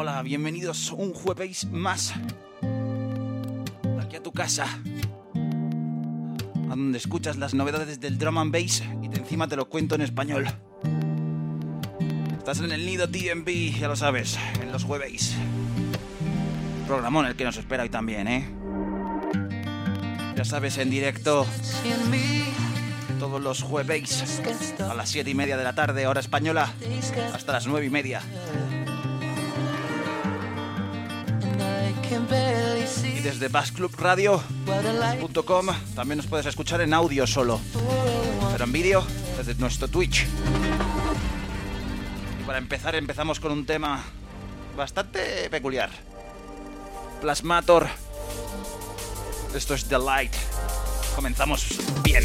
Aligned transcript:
hola, 0.00 0.22
bienvenidos 0.22 0.92
un 0.92 1.12
jueves 1.12 1.66
más 1.66 2.14
aquí 4.00 4.16
a 4.16 4.22
tu 4.22 4.32
casa, 4.32 4.64
a 5.34 6.68
donde 6.70 6.96
escuchas 6.96 7.36
las 7.36 7.52
novedades 7.52 8.00
del 8.00 8.16
drum 8.16 8.38
and 8.38 8.50
bass 8.50 8.82
y 9.02 9.08
de 9.08 9.18
encima 9.18 9.46
te 9.46 9.56
lo 9.56 9.68
cuento 9.68 9.96
en 9.96 10.00
español. 10.00 10.46
Estás 12.38 12.60
en 12.60 12.72
el 12.72 12.86
nido 12.86 13.10
TMB, 13.10 13.78
ya 13.78 13.88
lo 13.88 13.96
sabes, 13.96 14.38
en 14.62 14.72
los 14.72 14.84
jueves. 14.84 15.34
Programón 16.86 17.26
el 17.26 17.36
que 17.36 17.44
nos 17.44 17.58
espera 17.58 17.82
hoy 17.82 17.90
también, 17.90 18.26
¿eh? 18.26 18.48
Ya 20.34 20.46
sabes, 20.46 20.78
en 20.78 20.88
directo 20.88 21.46
todos 23.18 23.42
los 23.42 23.62
jueves 23.62 24.40
a 24.80 24.94
las 24.94 25.10
7 25.10 25.28
y 25.28 25.34
media 25.34 25.58
de 25.58 25.64
la 25.64 25.74
tarde, 25.74 26.06
hora 26.06 26.20
española, 26.20 26.72
hasta 27.34 27.52
las 27.52 27.66
9 27.66 27.84
y 27.84 27.90
media. 27.90 28.22
Desde 33.22 33.48
bassclubradio.com 33.48 35.66
también 35.94 36.16
nos 36.16 36.26
puedes 36.26 36.46
escuchar 36.46 36.80
en 36.80 36.94
audio 36.94 37.26
solo, 37.26 37.60
pero 38.52 38.64
en 38.64 38.72
vídeo 38.72 39.04
desde 39.36 39.54
nuestro 39.56 39.88
Twitch. 39.88 40.26
Y 42.40 42.44
para 42.44 42.56
empezar 42.58 42.94
empezamos 42.94 43.38
con 43.38 43.52
un 43.52 43.66
tema 43.66 44.02
bastante 44.76 45.50
peculiar. 45.50 45.90
Plasmator. 47.20 47.86
Esto 49.54 49.74
es 49.74 49.84
The 49.84 49.98
Light. 49.98 50.32
Comenzamos 51.14 51.66
bien. 52.02 52.24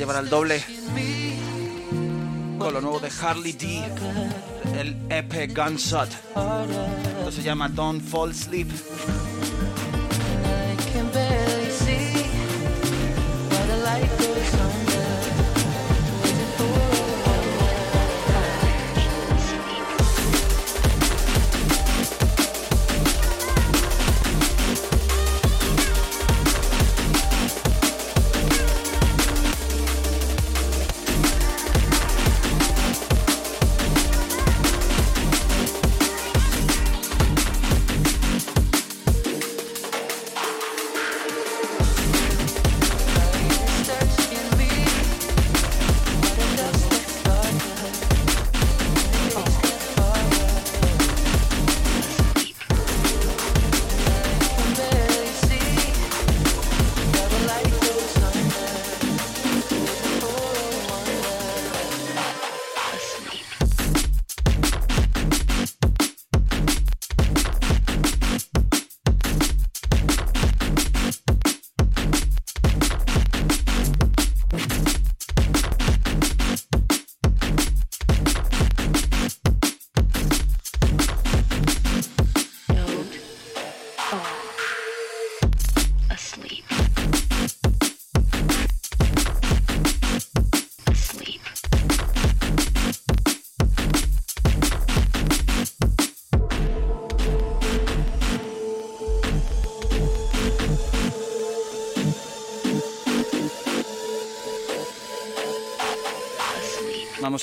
Al 0.00 0.28
doble 0.28 0.62
con 2.56 2.72
lo 2.72 2.80
nuevo 2.80 3.00
de 3.00 3.10
Harley 3.20 3.52
D, 3.52 3.82
el 4.78 4.96
EP 5.10 5.52
Gunshot. 5.52 6.08
Esto 7.18 7.32
se 7.32 7.42
llama 7.42 7.68
Don't 7.68 8.00
Fall 8.02 8.32
Sleep. 8.32 8.68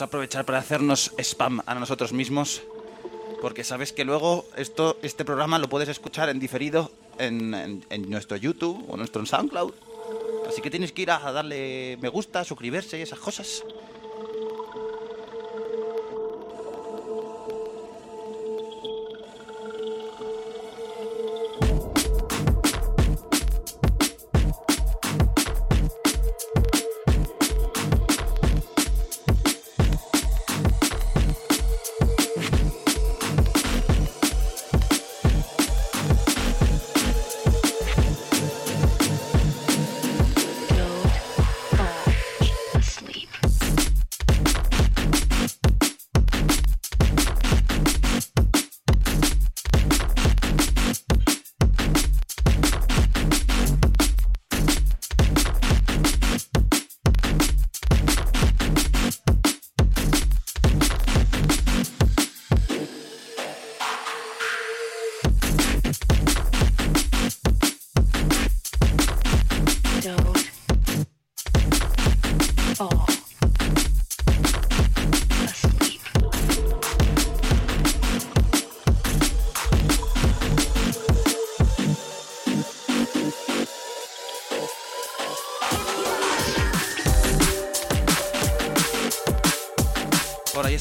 A 0.02 0.06
aprovechar 0.06 0.46
para 0.46 0.60
hacernos 0.60 1.12
spam 1.18 1.62
a 1.66 1.76
nosotros 1.76 2.14
mismos. 2.14 2.62
Porque 3.42 3.64
sabes 3.64 3.94
que 3.94 4.06
luego 4.06 4.46
esto, 4.56 4.98
este 5.02 5.26
programa 5.26 5.60
lo 5.60 5.70
puedes 5.70 5.90
escuchar 5.90 6.30
en 6.30 6.40
diferido 6.40 6.92
en, 7.18 7.84
en 7.90 8.10
nuestro 8.10 8.38
YouTube 8.38 8.86
o 8.90 8.98
nuestro 8.98 9.26
SoundCloud. 9.26 9.74
Así 10.48 10.62
que 10.62 10.70
tienes 10.70 10.92
que 10.92 11.04
ir 11.04 11.12
a 11.12 11.20
darle 11.32 11.98
me 12.02 12.10
gusta, 12.10 12.44
suscribirse 12.44 12.98
y 12.98 13.02
esas 13.02 13.20
cosas. 13.20 13.64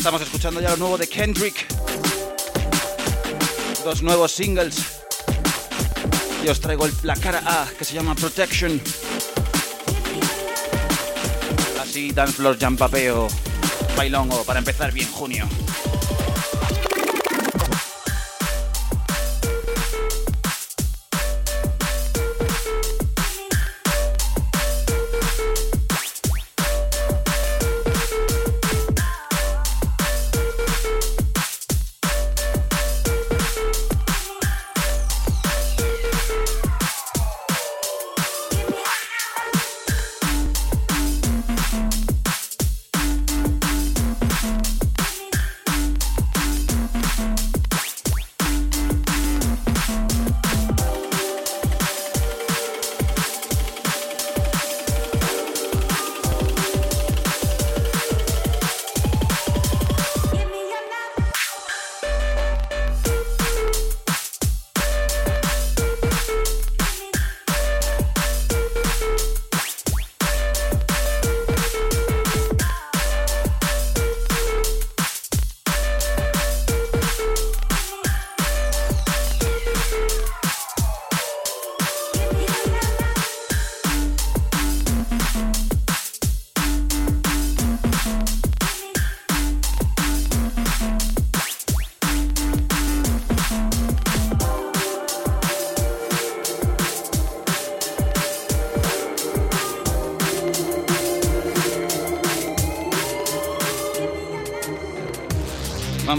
Estamos 0.04 0.20
escuchando 0.20 0.60
ya 0.60 0.68
lo 0.68 0.76
nuevo 0.76 0.98
de 0.98 1.06
Kendrick. 1.06 1.66
Dos 3.82 4.02
nuevos 4.02 4.32
singles. 4.32 4.76
Y 6.44 6.48
os 6.50 6.60
traigo 6.60 6.86
la 7.04 7.16
cara 7.16 7.40
A 7.46 7.66
que 7.70 7.86
se 7.86 7.94
llama 7.94 8.14
Protection. 8.14 8.78
Así, 11.80 12.12
dance 12.12 12.34
floor, 12.34 12.58
jampapeo, 12.58 13.28
bailongo 13.96 14.44
para 14.44 14.58
empezar 14.58 14.92
bien 14.92 15.10
junio. 15.10 15.48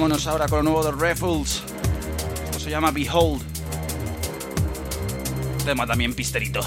Vámonos 0.06 0.28
ahora 0.28 0.48
con 0.48 0.60
lo 0.60 0.72
nuevo 0.72 0.84
de 0.84 0.92
Raffles. 0.92 1.64
Esto 2.44 2.60
se 2.60 2.70
llama 2.70 2.92
Behold. 2.92 3.42
Tema 5.66 5.88
también 5.88 6.14
pisterito. 6.14 6.62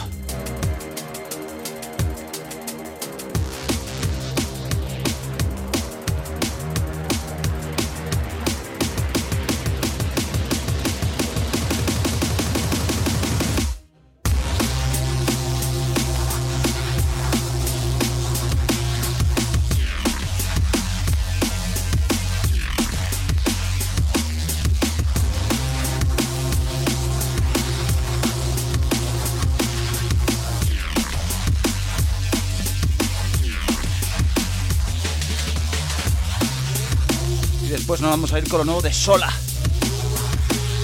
Vamos 38.11 38.33
a 38.33 38.39
ir 38.39 38.49
con 38.49 38.59
lo 38.59 38.65
nuevo 38.65 38.81
de 38.81 38.93
Sola, 38.93 39.31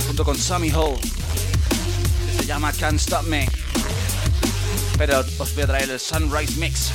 junto 0.06 0.24
con 0.24 0.36
Sammy 0.36 0.70
Hall. 0.70 0.96
Se 2.36 2.44
llama 2.44 2.72
Can't 2.72 3.00
Stop 3.00 3.22
Me. 3.24 3.48
Pero 4.98 5.20
os 5.38 5.54
voy 5.54 5.62
a 5.62 5.66
traer 5.66 5.90
el 5.90 6.00
Sunrise 6.00 6.56
Mix. 6.56 6.92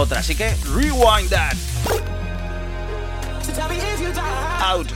Otra, 0.00 0.20
así 0.20 0.34
que 0.34 0.54
rewind 0.74 1.28
that. 1.30 1.54
Out. 4.64 4.88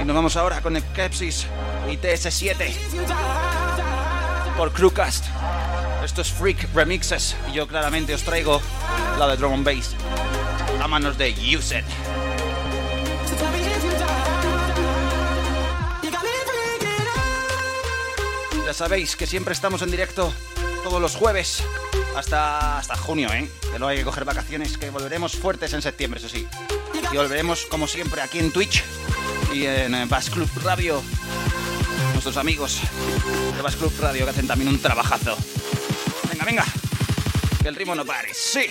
Y 0.00 0.04
nos 0.04 0.14
vamos 0.14 0.36
ahora 0.36 0.60
con 0.60 0.76
el 0.76 0.84
Kepsis 0.84 1.46
y 1.90 1.96
TS7 1.96 2.72
por 4.56 4.72
Crewcast. 4.72 5.24
Esto 6.04 6.20
es 6.20 6.30
Freak 6.30 6.74
Remixes 6.74 7.36
y 7.50 7.54
yo 7.54 7.66
claramente 7.66 8.14
os 8.14 8.22
traigo 8.22 8.60
la 9.18 9.26
de 9.28 9.36
drum 9.36 9.64
bass 9.64 9.94
a 10.80 10.86
manos 10.86 11.16
de 11.16 11.30
Use 11.32 11.78
It. 11.78 11.84
Ya 18.66 18.74
sabéis 18.74 19.16
que 19.16 19.26
siempre 19.26 19.54
estamos 19.54 19.80
en 19.80 19.90
directo 19.90 20.32
todos 20.84 21.00
los 21.00 21.16
jueves 21.16 21.64
hasta, 22.18 22.78
hasta 22.78 22.96
junio, 22.96 23.32
¿eh? 23.32 23.48
Que 23.72 23.78
no 23.78 23.88
hay 23.88 23.98
que 23.98 24.04
coger 24.04 24.24
vacaciones, 24.24 24.76
que 24.76 24.90
volveremos 24.90 25.32
fuertes 25.32 25.72
en 25.72 25.82
septiembre, 25.82 26.18
eso 26.18 26.28
sí. 26.28 26.46
Y 27.12 27.16
volveremos 27.16 27.66
como 27.66 27.86
siempre 27.86 28.20
aquí 28.20 28.38
en 28.38 28.52
Twitch 28.52 28.82
y 29.52 29.64
en 29.64 30.08
Bass 30.08 30.30
Club 30.30 30.48
Radio. 30.62 31.02
Nuestros 32.12 32.36
amigos 32.36 32.80
de 33.56 33.62
Bass 33.62 33.76
Club 33.76 33.92
Radio 34.00 34.24
que 34.24 34.30
hacen 34.30 34.46
también 34.46 34.68
un 34.68 34.78
trabajazo. 34.80 35.36
Venga, 36.30 36.44
venga. 36.44 36.64
Que 37.62 37.68
el 37.68 37.74
ritmo 37.74 37.94
no 37.94 38.04
pare. 38.04 38.32
Sí. 38.34 38.66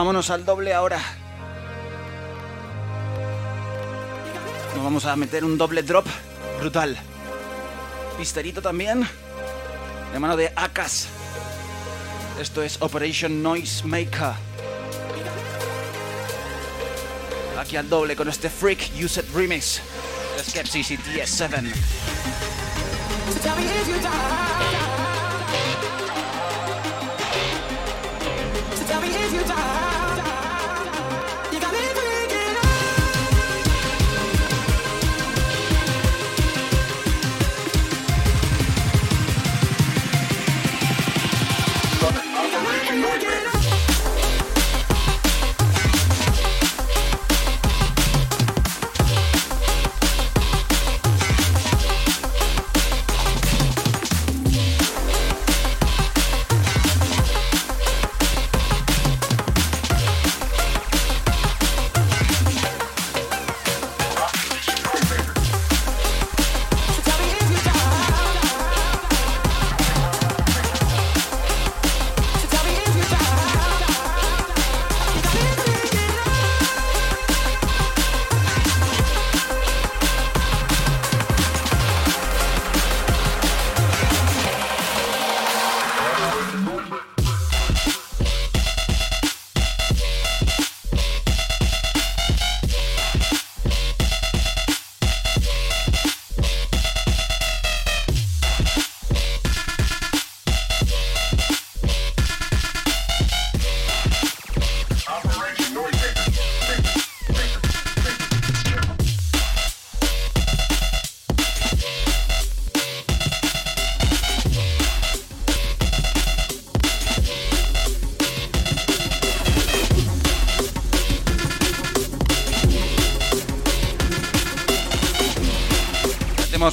Vámonos 0.00 0.30
al 0.30 0.46
doble 0.46 0.72
ahora. 0.72 0.98
Nos 4.74 4.82
vamos 4.82 5.04
a 5.04 5.14
meter 5.14 5.44
un 5.44 5.58
doble 5.58 5.82
drop 5.82 6.06
brutal. 6.58 6.96
Pisterito 8.16 8.62
también. 8.62 9.06
De 10.10 10.18
mano 10.18 10.38
de 10.38 10.54
Akas. 10.56 11.08
Esto 12.40 12.62
es 12.62 12.80
Operation 12.80 13.42
Noise 13.42 13.84
Maker. 13.84 14.32
Aquí 17.60 17.76
al 17.76 17.86
doble 17.90 18.16
con 18.16 18.26
este 18.30 18.48
Freak 18.48 18.92
Used 19.04 19.26
Remix. 19.34 19.82
Skepsis 20.42 20.92
y 20.92 20.96
TS7. 20.96 21.74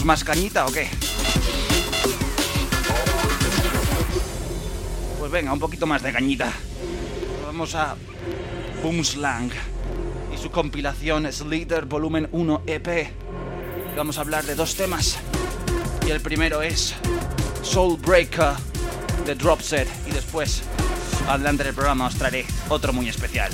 Más 0.08 0.24
cañita 0.24 0.66
o 0.66 0.72
qué? 0.72 0.88
Pues 5.20 5.30
venga, 5.30 5.52
un 5.52 5.60
poquito 5.60 5.86
más 5.86 6.02
de 6.02 6.14
cañita. 6.14 6.54
Vamos 7.46 7.76
a 7.76 7.98
Boomslang 8.82 9.52
y 10.34 10.38
su 10.38 10.50
compilación 10.50 11.30
Slither 11.30 11.84
Volumen 11.84 12.30
1 12.32 12.62
EP. 12.68 13.12
Vamos 13.98 14.18
a 14.18 14.22
hablar 14.22 14.46
de 14.46 14.56
dos 14.56 14.76
temas. 14.76 15.18
Y 16.08 16.12
el 16.12 16.22
primero 16.22 16.62
es 16.62 16.96
Soul 17.62 18.00
Breaker 18.00 18.54
de 19.26 19.36
Dropset. 19.36 19.90
Y 20.08 20.12
después, 20.12 20.64
adelante 21.28 21.66
del 21.66 21.74
programa, 21.74 22.08
os 22.08 22.16
traeré 22.16 22.46
otro 22.70 22.94
muy 22.94 23.10
especial. 23.10 23.52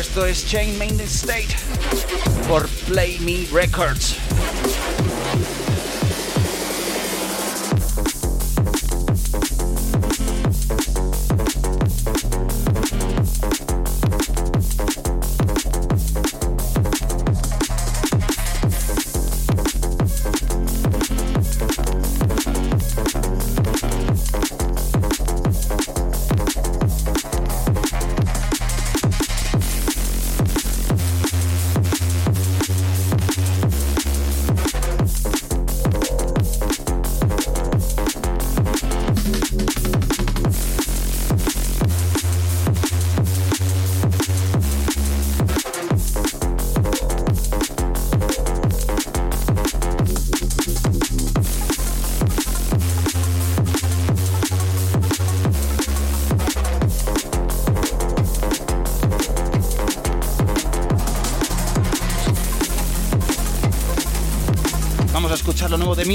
Esto 0.00 0.26
es 0.26 0.44
Chain 0.44 0.76
Main 0.76 1.00
State 1.02 1.46
por 2.48 2.66
Play 2.88 3.20
Me 3.20 3.46
Records. 3.52 4.16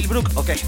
De 0.02 0.08
Millbrook? 0.08 0.30
Ok. 0.36 0.67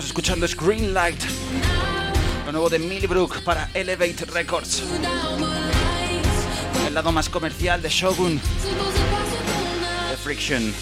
Estamos 0.00 0.06
escuchando 0.06 0.46
es 0.46 0.56
Green 0.56 0.94
Light, 0.94 1.20
lo 2.46 2.52
nuevo 2.52 2.70
de 2.70 2.78
Millbrook 2.78 3.42
para 3.42 3.68
Elevate 3.74 4.24
Records. 4.24 4.82
El 6.86 6.94
lado 6.94 7.12
más 7.12 7.28
comercial 7.28 7.82
de 7.82 7.90
Shogun, 7.90 8.40
The 10.10 10.16
Friction. 10.16 10.72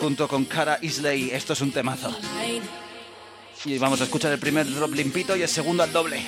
Junto 0.00 0.26
con 0.26 0.44
Cara 0.44 0.78
Isley, 0.82 1.30
esto 1.30 1.52
es 1.52 1.60
un 1.60 1.70
temazo. 1.70 2.12
Y 3.64 3.78
vamos 3.78 4.00
a 4.00 4.04
escuchar 4.04 4.32
el 4.32 4.40
primer 4.40 4.68
drop 4.68 4.92
limpito 4.92 5.36
y 5.36 5.42
el 5.42 5.48
segundo 5.48 5.84
al 5.84 5.92
doble. 5.92 6.26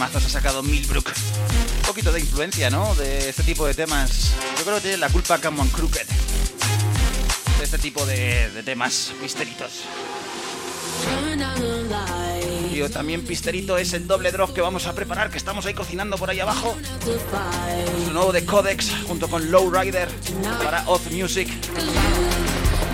Temazos 0.00 0.24
ha 0.24 0.30
sacado 0.30 0.62
Milbrook. 0.62 1.08
Un 1.08 1.82
poquito 1.86 2.10
de 2.10 2.20
influencia, 2.20 2.70
¿no? 2.70 2.94
De 2.94 3.28
este 3.28 3.42
tipo 3.42 3.66
de 3.66 3.74
temas. 3.74 4.32
Yo 4.56 4.64
creo 4.64 4.76
que 4.76 4.80
tiene 4.80 4.96
la 4.96 5.10
culpa 5.10 5.36
Cameron 5.36 5.68
Crooked. 5.68 6.06
De 7.58 7.64
este 7.64 7.76
tipo 7.76 8.06
de, 8.06 8.48
temas 8.64 9.12
pisteritos. 9.20 9.82
Y 12.72 12.80
también 12.88 13.26
pisterito 13.26 13.76
es 13.76 13.92
el 13.92 14.06
doble 14.06 14.32
drop 14.32 14.54
que 14.54 14.62
vamos 14.62 14.86
a 14.86 14.94
preparar, 14.94 15.30
que 15.30 15.36
estamos 15.36 15.66
ahí 15.66 15.74
cocinando 15.74 16.16
por 16.16 16.30
ahí 16.30 16.40
abajo. 16.40 16.74
Su 18.06 18.10
nuevo 18.10 18.32
de 18.32 18.46
Codex 18.46 18.90
junto 19.06 19.28
con 19.28 19.50
Lowrider 19.50 20.08
para 20.64 20.88
Off 20.88 21.10
Music. 21.10 21.46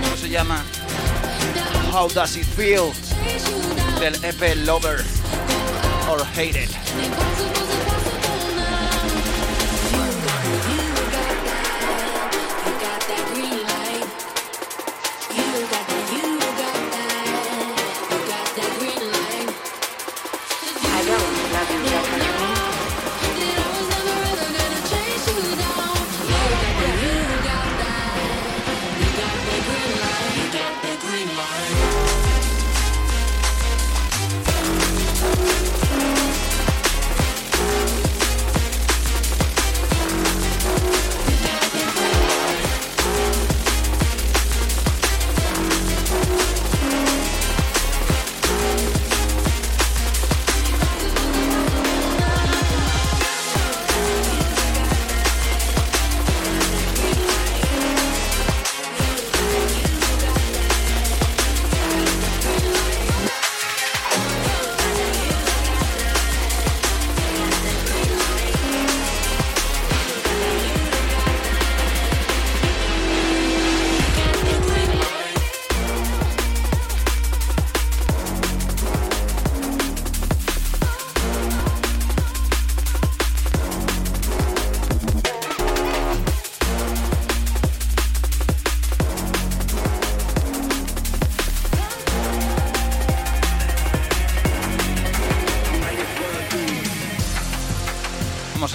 ¿Cómo 0.02 0.16
se 0.16 0.28
llama? 0.28 0.64
How 1.92 2.08
Does 2.08 2.36
It 2.36 2.46
Feel? 2.56 2.90
Del 4.00 4.16
EP 4.24 4.56
Lover 4.66 5.15
or 6.08 6.24
hate 6.24 6.54
it. 6.56 7.65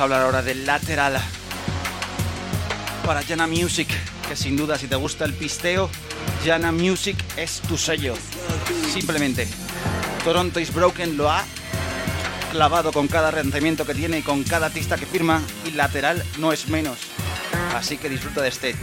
A 0.02 0.04
hablar 0.06 0.22
ahora 0.24 0.42
del 0.42 0.66
lateral 0.66 1.22
para 3.06 3.22
Jana 3.22 3.46
Music, 3.46 3.88
que 4.28 4.36
sin 4.36 4.58
duda 4.58 4.76
si 4.78 4.88
te 4.88 4.96
gusta 4.96 5.26
el 5.26 5.34
pisteo, 5.34 5.92
Jana 6.44 6.72
Music 6.72 7.16
es 7.38 7.62
tu 7.62 7.78
sello. 7.78 8.16
Simplemente. 8.92 9.48
Toronto 10.24 10.60
is 10.60 10.74
Broken 10.74 11.18
lo 11.18 11.30
ha 11.30 11.44
clavado 12.52 12.92
con 12.92 13.08
cada 13.08 13.32
lanzamiento 13.32 13.86
que 13.86 13.94
tiene 13.94 14.20
y 14.20 14.22
con 14.24 14.44
cada 14.44 14.68
artista 14.68 14.98
que 14.98 15.06
firma 15.06 15.40
y 15.68 15.72
lateral 15.72 16.24
no 16.40 16.52
es 16.52 16.68
menos. 16.68 16.98
Así 17.76 17.98
que 17.98 18.10
disfruta 18.10 18.42
de 18.42 18.50
este 18.50 18.74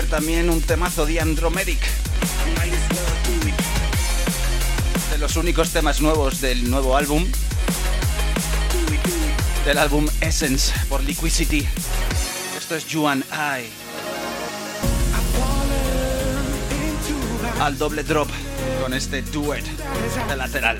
también 0.00 0.48
un 0.48 0.62
temazo 0.62 1.04
de 1.04 1.20
Andromedic. 1.20 1.78
De 5.10 5.18
los 5.18 5.36
únicos 5.36 5.68
temas 5.68 6.00
nuevos 6.00 6.40
del 6.40 6.70
nuevo 6.70 6.96
álbum. 6.96 7.26
Del 9.66 9.76
álbum 9.76 10.08
Essence 10.22 10.72
por 10.88 11.02
Liquidity. 11.04 11.68
Esto 12.58 12.74
es 12.74 12.86
You 12.86 13.06
and 13.06 13.22
I. 13.24 13.68
Al 17.60 17.76
doble 17.76 18.02
drop 18.02 18.30
con 18.80 18.94
este 18.94 19.20
duet 19.20 19.64
de 20.26 20.36
lateral. 20.36 20.78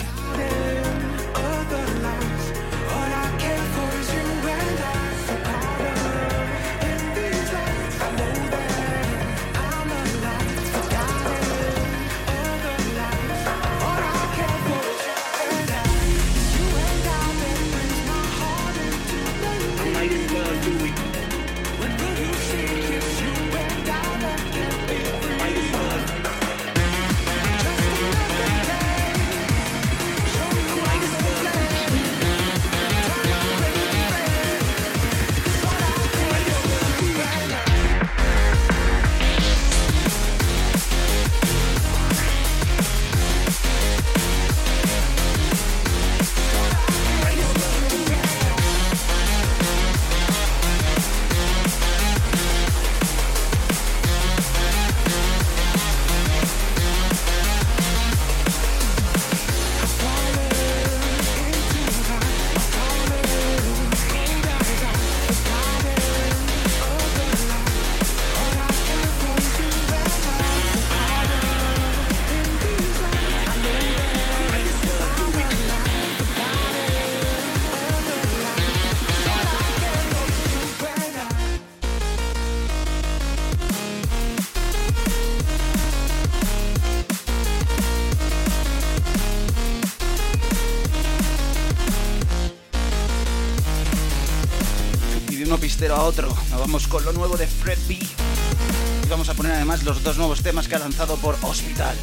A 95.90 96.02
otro. 96.04 96.28
Nos 96.28 96.60
vamos 96.60 96.86
con 96.86 97.04
lo 97.04 97.12
nuevo 97.12 97.36
de 97.36 97.46
Fred 97.46 97.78
B. 97.88 97.94
Y 97.94 99.08
vamos 99.08 99.28
a 99.28 99.34
poner 99.34 99.52
además 99.52 99.82
los 99.82 100.02
dos 100.04 100.16
nuevos 100.16 100.42
temas 100.42 100.68
que 100.68 100.76
ha 100.76 100.78
lanzado 100.78 101.16
por 101.16 101.36
Hospital. 101.42 101.96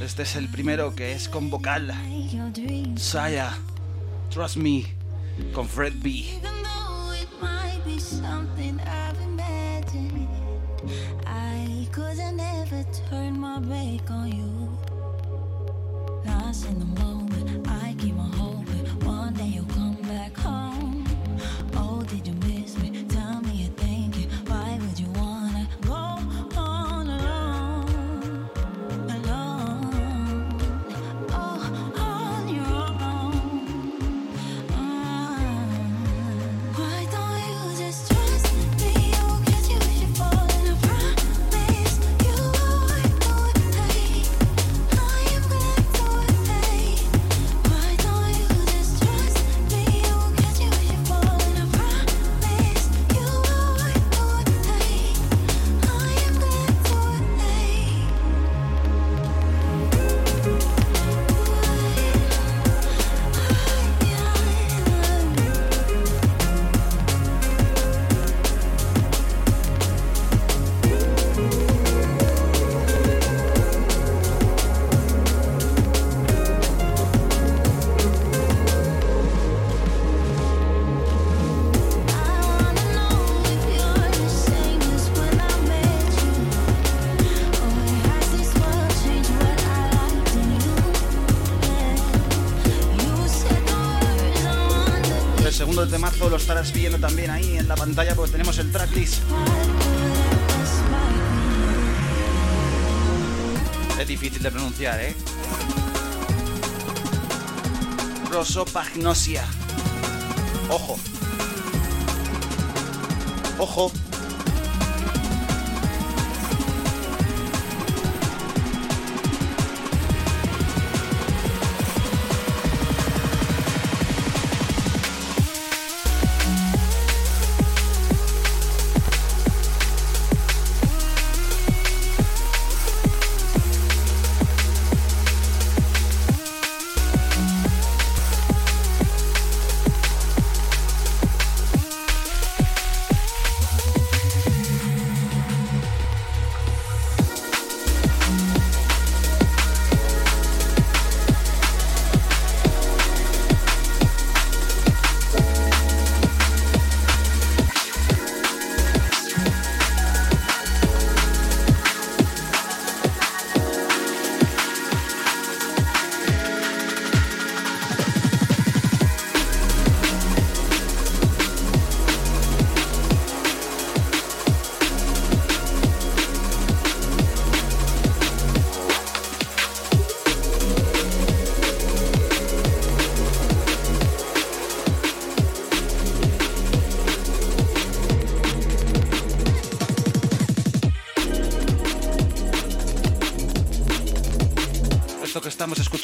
Este 0.00 0.22
es 0.22 0.36
el 0.36 0.48
primero 0.48 0.94
que 0.94 1.12
es 1.12 1.28
con 1.28 1.50
vocal. 1.50 1.92
Saya, 2.96 3.58
Trust 4.30 4.56
Me, 4.56 4.84
con 5.52 5.68
Fred 5.68 5.94
B. 5.96 6.47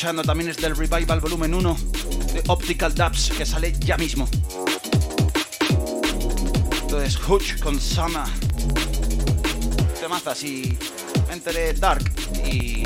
también 0.04 0.50
es 0.50 0.58
del 0.58 0.76
Revival 0.76 1.18
Volumen 1.18 1.54
1 1.54 1.76
de 2.34 2.42
Optical 2.48 2.94
Dubs 2.94 3.30
que 3.30 3.46
sale 3.46 3.72
ya 3.80 3.96
mismo. 3.96 4.28
Entonces, 6.82 7.18
Hutch 7.26 7.58
con 7.60 7.80
Sama. 7.80 8.26
Temazas 9.98 10.44
y 10.44 10.76
entre 11.30 11.72
Dark 11.72 12.04
y, 12.44 12.82
y 12.82 12.83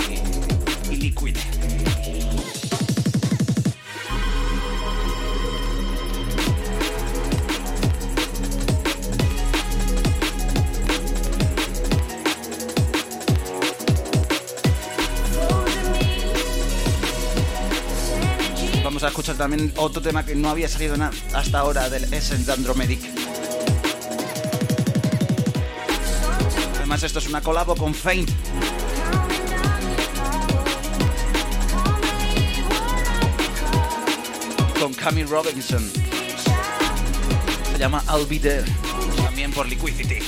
también 19.38 19.72
otro 19.76 20.02
tema 20.02 20.26
que 20.26 20.34
no 20.34 20.50
había 20.50 20.68
salido 20.68 20.96
hasta 21.32 21.58
ahora 21.60 21.88
del 21.88 22.12
Essence 22.12 22.50
Andromedic. 22.50 23.00
Además 26.76 27.04
esto 27.04 27.20
es 27.20 27.28
una 27.28 27.40
colabo 27.40 27.76
con 27.76 27.94
Faint. 27.94 28.28
Con 34.80 34.92
Camille 34.94 35.28
Robinson. 35.28 35.88
Se 37.72 37.78
llama 37.78 38.02
I'll. 38.08 38.26
También 39.24 39.52
por 39.52 39.68
Liquidity. 39.68 40.18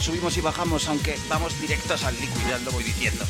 Subimos 0.00 0.36
y 0.36 0.40
bajamos, 0.40 0.88
aunque 0.88 1.18
vamos 1.28 1.60
directos 1.60 2.04
al 2.04 2.14
líquido, 2.14 2.58
lo 2.64 2.72
voy 2.72 2.84
diciendo. 2.84 3.24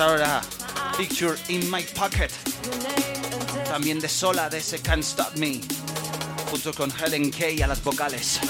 Ahora 0.00 0.40
Picture 0.96 1.36
in 1.48 1.70
My 1.70 1.82
Pocket. 1.82 2.30
También 3.66 4.00
de 4.00 4.08
Sola 4.08 4.48
de 4.48 4.58
ese 4.58 4.80
Can't 4.80 5.02
Stop 5.02 5.36
Me. 5.36 5.60
Junto 6.50 6.72
con 6.72 6.90
Helen 6.90 7.30
Kay 7.30 7.62
a 7.62 7.66
las 7.66 7.82
vocales. 7.82 8.40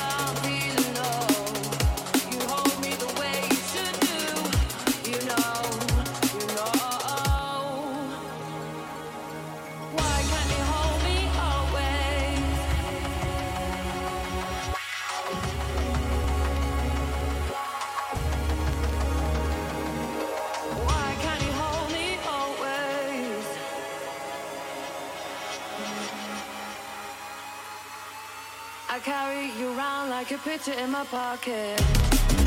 In 30.81 30.91
my 30.91 31.05
pocket. 31.05 32.40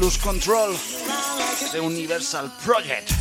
Lose 0.00 0.16
Control 0.16 0.74
de 1.72 1.80
Universal 1.80 2.50
Project. 2.64 3.19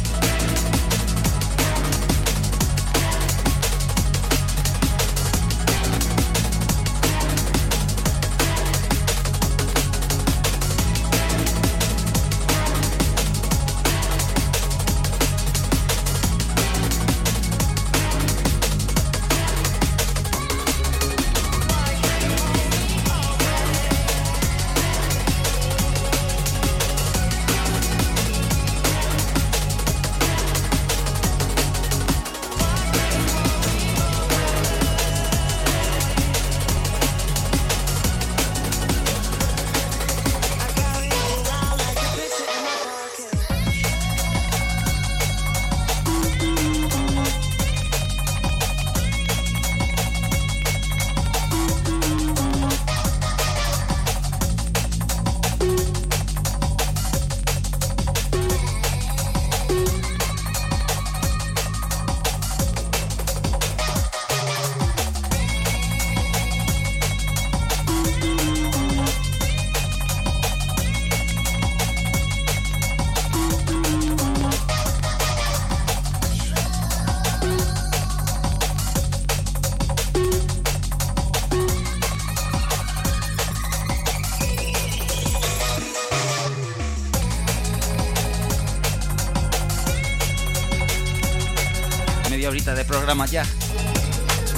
Ya. 93.29 93.43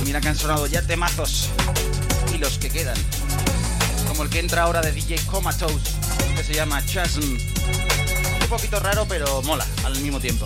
Mira 0.06 0.22
que 0.22 0.28
han 0.28 0.36
sonado 0.36 0.68
ya 0.68 0.82
temazos. 0.82 1.50
Y 2.34 2.38
los 2.38 2.58
que 2.58 2.70
quedan. 2.70 2.98
Como 4.08 4.24
el 4.24 4.30
que 4.30 4.40
entra 4.40 4.64
ahora 4.64 4.82
de 4.82 4.92
DJ 4.92 5.18
Comatose, 5.26 5.92
que 6.36 6.44
se 6.44 6.54
llama 6.54 6.86
Chasm. 6.86 7.22
Un 7.24 8.48
poquito 8.50 8.80
raro, 8.80 9.06
pero 9.08 9.42
mola 9.42 9.66
al 9.84 10.00
mismo 10.00 10.20
tiempo. 10.20 10.46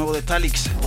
Nuevo 0.00 0.14
de 0.14 0.22
Talix. 0.22 0.79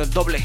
El 0.00 0.10
doble. 0.10 0.44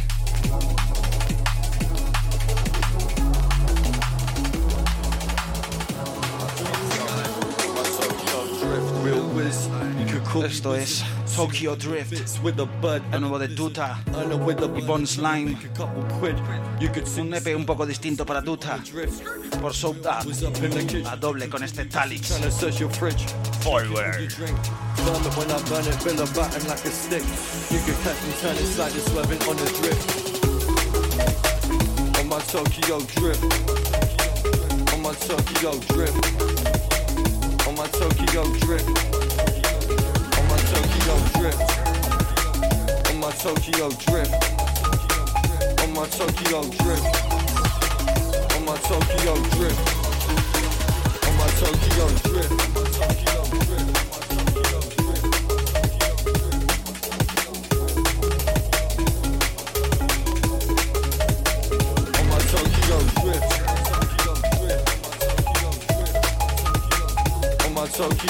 Esto 10.46 10.76
es 10.76 11.04
Tokyo 11.36 11.76
Drift, 11.76 12.44
lo 12.44 13.20
nuevo 13.20 13.40
de 13.40 13.50
Tuta 13.50 14.04
y 14.76 14.82
Bon 14.82 15.06
Slime. 15.06 15.58
Un 17.18 17.34
EP 17.34 17.56
un 17.56 17.66
poco 17.66 17.86
distinto 17.86 18.26
para 18.26 18.42
Tuta 18.42 18.80
por 19.62 19.74
Soap 19.74 19.98
Up, 19.98 21.08
a 21.08 21.16
doble 21.16 21.50
con 21.50 21.64
este 21.64 21.86
Talix. 21.86 22.30
Forward. 23.62 24.87
When 25.38 25.52
I 25.52 25.60
burn 25.70 25.86
it, 25.86 25.98
bill 26.04 26.20
a 26.22 26.26
batten 26.34 26.68
like 26.68 26.84
a 26.86 26.92
stick. 26.92 27.24
You 27.70 27.80
can 27.86 27.96
catch 28.04 28.20
me 28.26 28.34
turning 28.42 28.66
slightly 28.66 29.02
swerving 29.02 29.42
on 29.48 29.56
the 29.58 29.70
drift. 29.78 30.06
On 32.20 32.28
my 32.28 32.40
Tokyo 32.50 33.00
drift. 33.16 33.44
On 34.94 35.02
my 35.02 35.14
Tokyo 35.14 35.78
drift. 35.92 36.18
On 37.68 37.76
my 37.76 37.88
Tokyo 37.88 38.44
drift. 38.60 39.18
Tokyo 40.68 41.10
drift. 41.34 41.62
On 43.10 43.20
my 43.20 43.32
Tokyo 43.32 43.90
drift. 44.00 44.34
On 45.80 45.94
my 45.94 46.08
Tokyo 46.08 46.62
drift. 46.72 47.14
On 48.58 48.66
my 48.66 48.78
Tokyo 48.78 49.34
drift. 49.56 49.80
On 51.28 51.34
my 51.38 51.48
Tokyo 51.60 52.08
drift. 52.24 52.52
Tokyo 52.98 53.38
drift. 53.54 54.07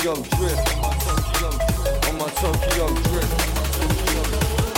Tokyo 0.07 0.23
drift. 0.37 0.67
Tokyo 2.39 2.87
drip. 2.87 3.29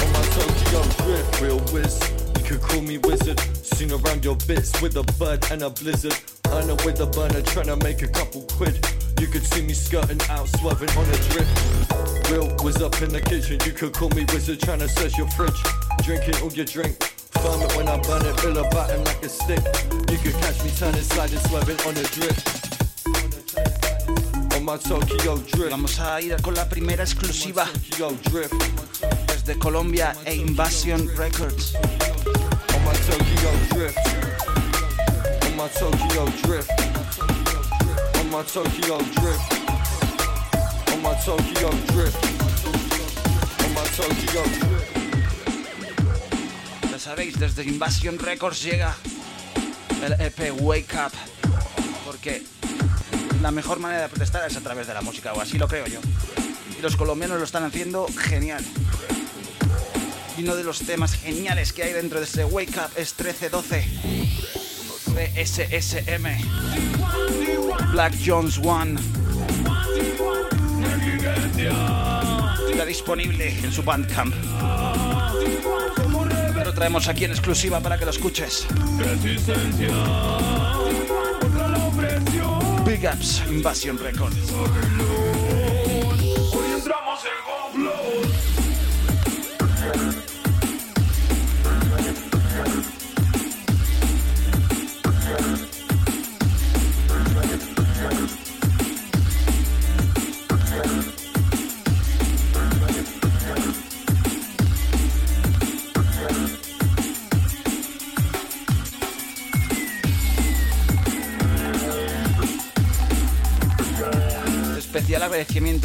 On 0.02 0.12
my 0.12 0.24
Tokyo 0.34 0.82
drip, 1.04 1.42
real 1.42 1.60
whiz. 1.72 2.00
You 2.36 2.44
could 2.44 2.62
call 2.62 2.82
me 2.82 2.98
wizard. 2.98 3.40
Sing 3.62 3.92
around 3.92 4.26
your 4.26 4.36
bits 4.48 4.82
with 4.82 4.98
a 4.98 5.04
bud 5.20 5.46
and 5.52 5.62
a 5.62 5.70
blizzard. 5.70 6.18
Earn 6.48 6.76
with 6.84 7.00
a 7.02 7.06
burner, 7.06 7.44
trying 7.44 7.68
to 7.68 7.76
make 7.78 8.02
a 8.02 8.08
couple 8.08 8.42
quid. 8.58 8.84
You 9.20 9.28
could 9.28 9.46
see 9.46 9.62
me 9.62 9.74
skirting 9.74 10.20
out, 10.32 10.48
swerving 10.58 10.90
on 10.98 11.06
a 11.06 11.18
drift. 11.30 12.32
Real 12.32 12.48
was 12.64 12.82
up 12.82 13.00
in 13.04 13.10
the 13.10 13.22
kitchen. 13.22 13.60
You 13.68 13.74
could 13.74 13.94
call 13.94 14.10
me 14.10 14.26
wizard, 14.34 14.60
trying 14.62 14.80
to 14.80 14.90
search 14.90 15.16
your 15.16 15.30
fridge. 15.38 15.62
Drinking 16.02 16.42
all 16.42 16.52
your 16.54 16.66
drink. 16.66 17.04
Firm 17.38 17.62
it 17.62 17.78
when 17.78 17.88
I 17.88 18.00
burn 18.02 18.26
it, 18.26 18.40
fill 18.40 18.58
a 18.58 18.68
batten 18.72 19.04
like 19.04 19.24
a 19.24 19.30
stick. 19.30 19.62
You 20.10 20.18
could 20.18 20.42
catch 20.42 20.64
me 20.64 20.72
turning, 20.76 21.04
sliding, 21.04 21.38
swerving 21.38 21.78
on 21.86 21.98
a 21.98 22.04
drift. 22.18 22.59
Vamos 25.72 26.00
a 26.00 26.22
ir 26.22 26.40
con 26.44 26.54
la 26.54 26.70
primera 26.70 27.04
exclusiva. 27.04 27.68
Desde 29.26 29.58
Colombia 29.58 30.16
e 30.26 30.36
Invasion 30.36 31.10
Records. 31.18 31.74
Ya 46.92 47.00
sabéis, 47.00 47.40
desde 47.40 47.64
Invasion 47.64 48.20
Records 48.20 48.62
llega 48.62 48.96
el 50.04 50.14
EP 50.22 50.62
Wake 50.62 50.96
Up. 50.96 51.14
Porque 52.06 52.44
la 53.42 53.52
mejor 53.52 53.80
manera 53.80 54.04
de 54.04 54.10
protestar 54.10 54.50
es 54.50 54.58
a 54.58 54.62
través 54.62 54.88
de 54.88 54.94
la 54.94 55.02
música, 55.02 55.34
o 55.34 55.42
así 55.42 55.58
lo 55.58 55.68
creo 55.68 55.88
yo. 55.88 56.00
Y 56.78 56.82
los 56.82 56.96
colombianos 56.96 57.38
lo 57.40 57.46
están 57.46 57.64
haciendo 57.64 58.08
genial. 58.18 58.64
Y 60.38 60.44
uno 60.44 60.56
de 60.56 60.64
los 60.64 60.80
temas 60.80 61.14
geniales 61.14 61.74
que 61.74 61.84
hay 61.84 61.94
dentro 61.94 62.20
de 62.20 62.26
ese 62.26 62.46
Wake 62.46 62.78
Up 62.78 62.92
es 62.96 63.14
1312 63.18 63.86
de 65.16 65.46
SSM. 65.46 66.26
Black 67.92 68.14
Jones 68.26 68.58
One. 68.60 69.00
Está 72.70 72.86
disponible 72.86 73.50
en 73.64 73.72
su 73.72 73.84
Bandcamp. 73.84 74.34
Lo 76.64 76.74
traemos 76.74 77.08
aquí 77.08 77.26
en 77.26 77.32
exclusiva 77.32 77.82
para 77.82 77.98
que 77.98 78.06
lo 78.06 78.12
escuches. 78.12 78.68
Big 83.00 83.06
Ups, 83.06 83.40
Invasion 83.48 83.96
Records. 83.96 85.29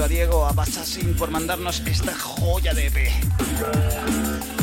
A 0.03 0.09
Diego, 0.09 0.45
a 0.45 0.53
Basasin 0.53 1.14
por 1.14 1.30
mandarnos 1.30 1.82
esta 1.86 2.14
joya 2.14 2.74
de 2.74 2.86
EP. 2.86 4.53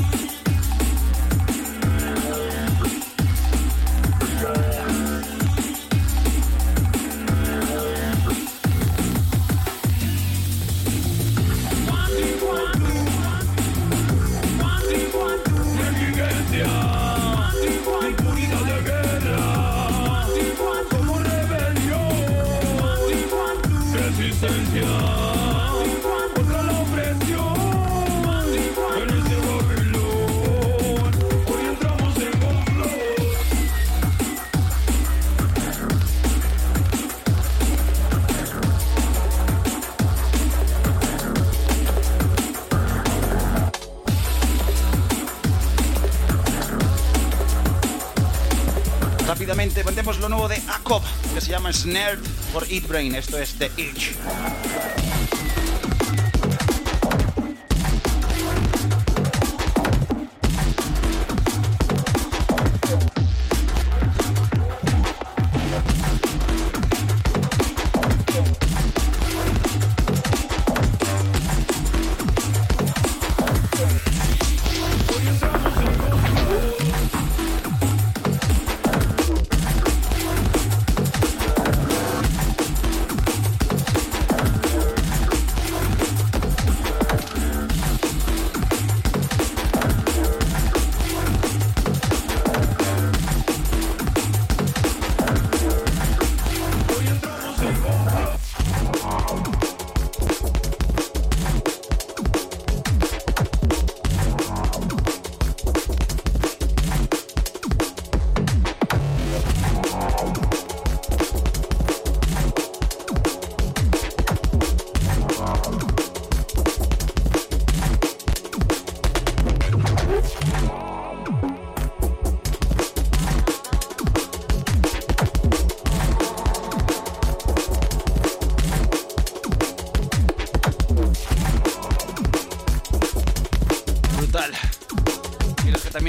Llama 51.71 51.73
Snared 51.73 52.19
por 52.53 52.65
Eat 52.69 52.87
Brain. 52.87 53.15
Esto 53.15 53.37
es 53.37 53.53
The 53.55 53.71
Itch. 53.77 54.15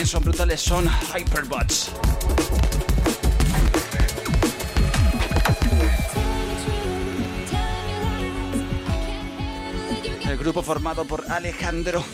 Son 0.06 0.24
brutales 0.24 0.60
son 0.60 0.88
Hyperbots. 1.14 1.92
El 10.28 10.36
grupo 10.38 10.62
formado 10.62 11.04
por 11.04 11.30
Alejandro 11.30 12.04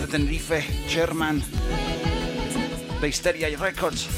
de 0.00 0.06
Tenerife, 0.08 0.66
Sherman, 0.88 1.42
de 3.00 3.08
Hysteria 3.08 3.48
Records 3.56 4.08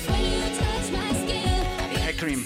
y 1.92 2.08
Hekrim. 2.08 2.44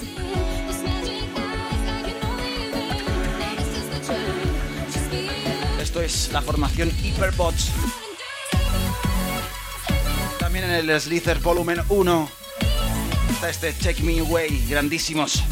Esto 5.80 6.00
es 6.00 6.32
la 6.32 6.42
formación 6.42 6.90
Hyperbots. 6.90 7.70
El 10.78 11.00
Slither 11.00 11.40
Volumen 11.40 11.80
1 11.88 12.30
está 13.30 13.50
este 13.50 13.76
Check 13.76 13.98
Me 13.98 14.20
Away, 14.20 14.64
grandísimos. 14.68 15.42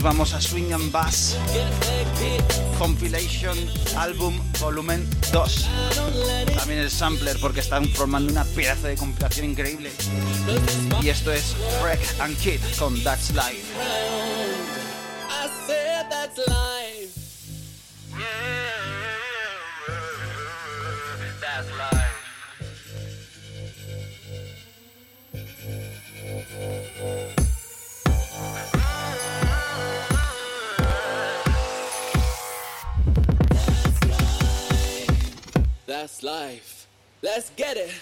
Vamos 0.00 0.32
a 0.32 0.40
Swing 0.40 0.72
and 0.72 0.90
Bass 0.90 1.36
Compilation 2.78 3.56
Album 3.96 4.40
Volumen 4.58 5.06
2. 5.32 5.68
También 6.56 6.80
el 6.80 6.90
sampler 6.90 7.36
porque 7.40 7.60
están 7.60 7.86
formando 7.90 8.32
una 8.32 8.44
pedazo 8.44 8.86
de 8.86 8.96
compilación 8.96 9.50
increíble. 9.50 9.90
Y 11.02 11.08
esto 11.10 11.30
es 11.30 11.54
Freck 11.82 12.20
and 12.20 12.36
Kid 12.38 12.60
con 12.78 13.02
That's 13.02 13.32
Life. 13.32 14.23
Life. 36.24 36.86
Let's 37.22 37.50
get 37.50 37.76
it. 37.76 37.92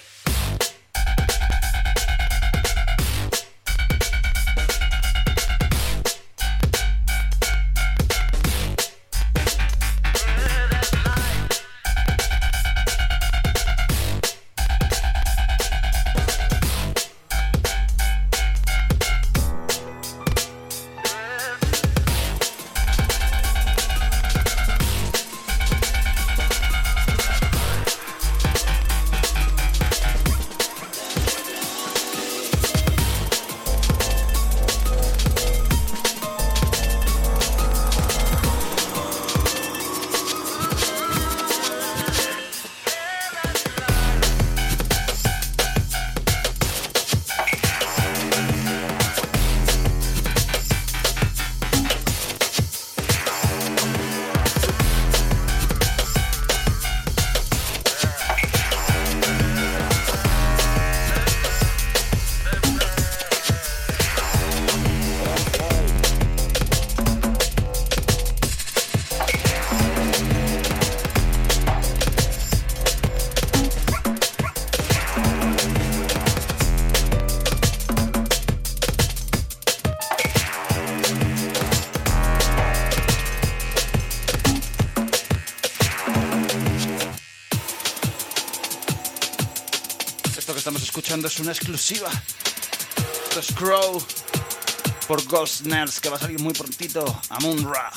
Es 91.13 91.41
una 91.41 91.53
exclusiva. 91.53 92.09
Esto 93.29 93.41
es 93.41 93.53
Crow 93.53 94.03
por 95.07 95.23
Ghost 95.27 95.67
Nerds 95.67 96.01
que 96.01 96.09
va 96.09 96.17
a 96.17 96.19
salir 96.19 96.41
muy 96.41 96.55
prontito 96.55 97.05
a 97.29 97.39
Moonra. 97.41 97.93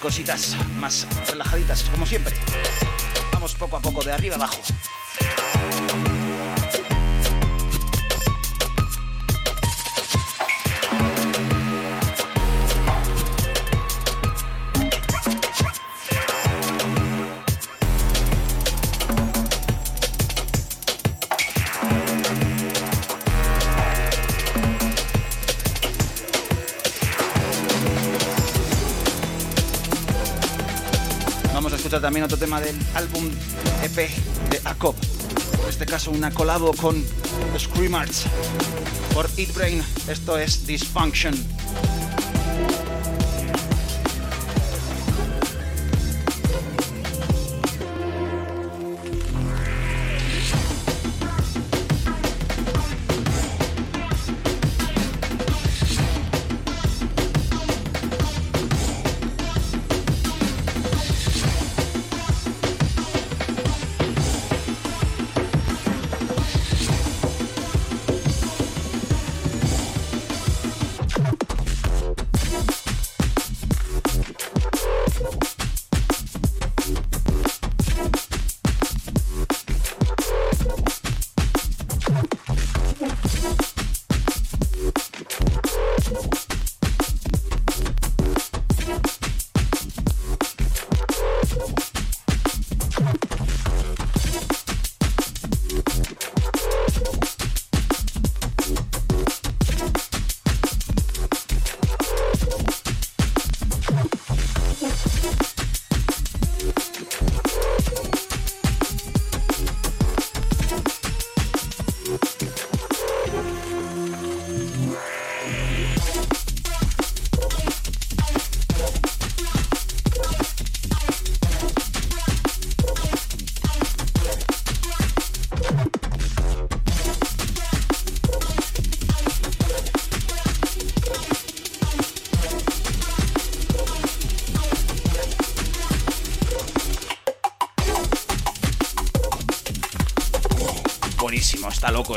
Cositas 0.00 0.56
más 0.78 1.06
relajaditas, 1.28 1.82
como 1.84 2.06
siempre. 2.06 2.34
Vamos 3.32 3.54
poco 3.54 3.76
a 3.76 3.80
poco, 3.80 4.02
de 4.02 4.12
arriba 4.12 4.36
abajo. 4.36 4.60
Otro 32.22 32.38
tema 32.38 32.60
del 32.60 32.76
álbum 32.94 33.28
EP 33.82 34.10
de 34.50 34.60
ACOP. 34.64 34.96
En 35.62 35.68
este 35.68 35.86
caso 35.86 36.10
una 36.10 36.30
colabo 36.30 36.72
con 36.74 37.04
Screamers 37.58 38.24
por 39.14 39.28
Eat 39.36 39.52
Brain. 39.54 39.82
Esto 40.08 40.38
es 40.38 40.66
Dysfunction. 40.66 41.57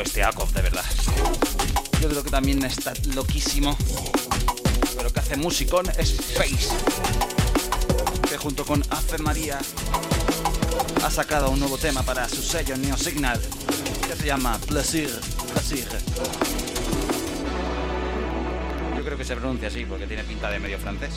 Este 0.00 0.22
Akov, 0.22 0.50
de 0.52 0.62
verdad. 0.62 0.84
Yo 2.00 2.08
creo 2.08 2.24
que 2.24 2.30
también 2.30 2.64
está 2.64 2.92
loquísimo. 3.14 3.76
Pero 4.96 5.12
que 5.12 5.20
hace 5.20 5.36
musicón 5.36 5.86
es 5.98 6.14
Face. 6.14 6.68
Que 8.28 8.36
junto 8.38 8.64
con 8.64 8.82
Afe 8.90 9.18
María 9.18 9.58
ha 11.04 11.10
sacado 11.10 11.50
un 11.50 11.60
nuevo 11.60 11.76
tema 11.78 12.02
para 12.02 12.28
su 12.28 12.42
sello 12.42 12.76
Neo 12.76 12.96
Signal. 12.96 13.40
Que 14.08 14.16
se 14.16 14.26
llama 14.26 14.58
Plaisir. 14.66 15.10
Plaisir. 15.52 15.86
Yo 18.96 19.04
creo 19.04 19.18
que 19.18 19.24
se 19.24 19.36
pronuncia 19.36 19.68
así 19.68 19.84
porque 19.84 20.06
tiene 20.06 20.24
pinta 20.24 20.50
de 20.50 20.58
medio 20.58 20.78
francés. 20.78 21.10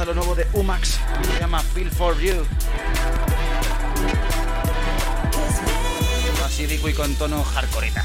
Lo 0.00 0.14
nuevo 0.14 0.34
de 0.34 0.46
Umax, 0.54 0.98
se 1.22 1.38
llama 1.38 1.60
Feel 1.60 1.90
for 1.90 2.18
You. 2.18 2.46
Así 6.44 6.64
y 6.88 6.94
con 6.94 7.14
tono 7.16 7.44
hardcoreita. 7.44 8.02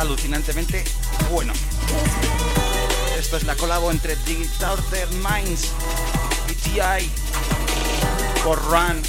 Alucinantemente 0.00 0.82
bueno. 1.30 1.52
Esto 3.18 3.36
es 3.36 3.44
la 3.44 3.54
colabo 3.54 3.90
entre 3.90 4.16
Dictator 4.16 5.08
Minds 5.16 5.68
y 6.48 6.54
TI 6.54 7.10
por 8.42 8.58
Run. 8.64 9.02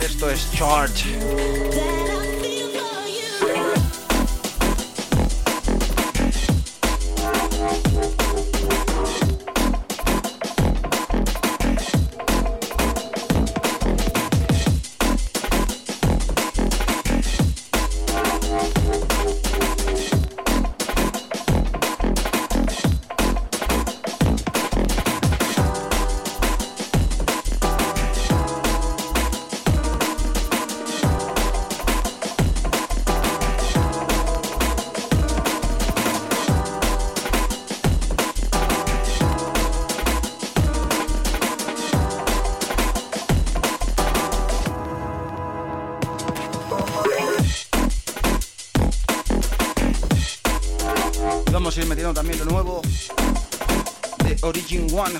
Esto 0.00 0.30
es 0.30 0.50
Charge. 0.52 1.49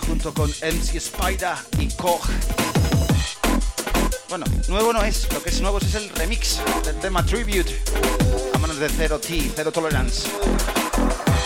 Junto 0.00 0.34
con 0.34 0.50
MC 0.50 0.96
Spider 0.96 1.54
y 1.78 1.88
Koch. 1.94 2.28
Bueno, 4.28 4.44
nuevo 4.68 4.92
no 4.92 5.02
es, 5.02 5.32
lo 5.32 5.42
que 5.42 5.50
es 5.50 5.60
nuevo 5.60 5.78
es 5.78 5.94
el 5.94 6.08
remix 6.10 6.60
del 6.84 6.96
tema 6.96 7.24
Tribute 7.24 7.80
a 8.54 8.58
manos 8.58 8.78
de 8.78 8.88
Zero 8.88 9.18
T, 9.20 9.50
Zero 9.54 9.70
Tolerance. 9.70 10.28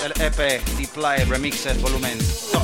El 0.05 0.13
EP 0.23 0.65
Deploy 0.79 1.25
Remixes 1.25 1.81
Volumen 1.81 2.19
2. 2.53 2.64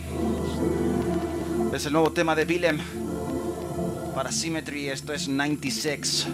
Es 1.73 1.85
el 1.85 1.93
nuevo 1.93 2.11
tema 2.11 2.35
de 2.35 2.43
Willem 2.43 2.79
para 4.13 4.29
Symmetry. 4.29 4.89
Esto 4.89 5.13
es 5.13 5.29
96. 5.29 6.27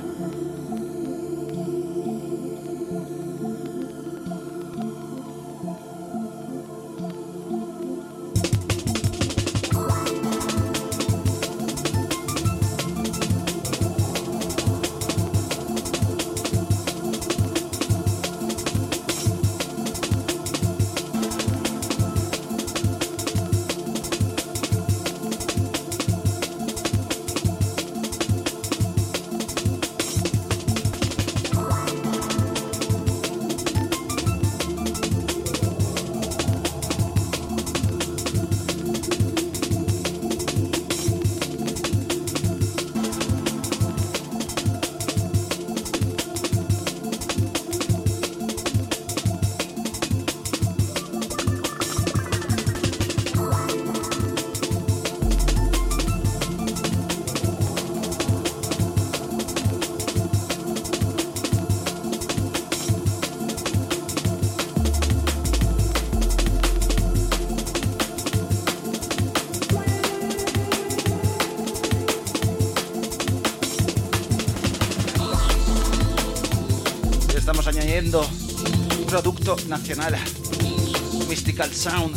Mystical 81.29 81.73
Sound, 81.73 82.13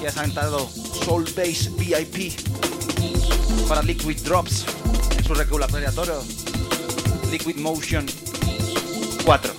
que 0.00 0.06
ha 0.06 0.24
entrado 0.24 0.70
Soul 1.04 1.24
Base 1.36 1.70
VIP 1.76 2.32
para 3.68 3.82
Liquid 3.82 4.20
Drops 4.20 4.64
en 5.16 5.24
su 5.24 5.34
regulatorio 5.34 5.88
Liquid 7.32 7.56
Motion 7.56 8.06
4. 9.24 9.57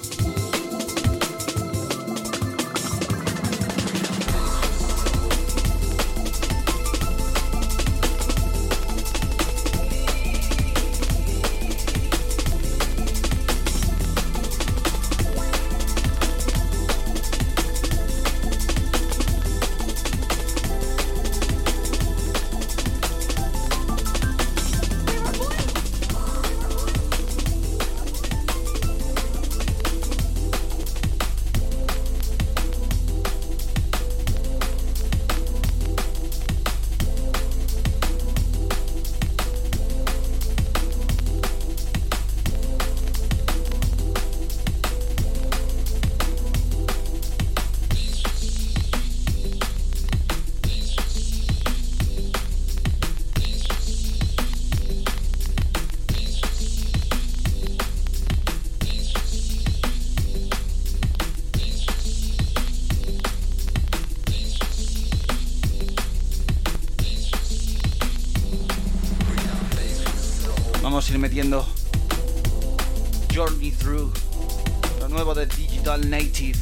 Native 76.10 76.57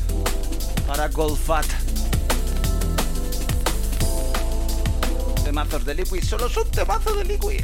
para 0.85 1.07
Goldfat. 1.07 1.65
Temazos 5.45 5.85
de 5.85 5.95
Liquid, 5.95 6.21
solo 6.21 6.49
son 6.49 6.69
temazos 6.69 7.17
de 7.17 7.23
Liquid. 7.23 7.63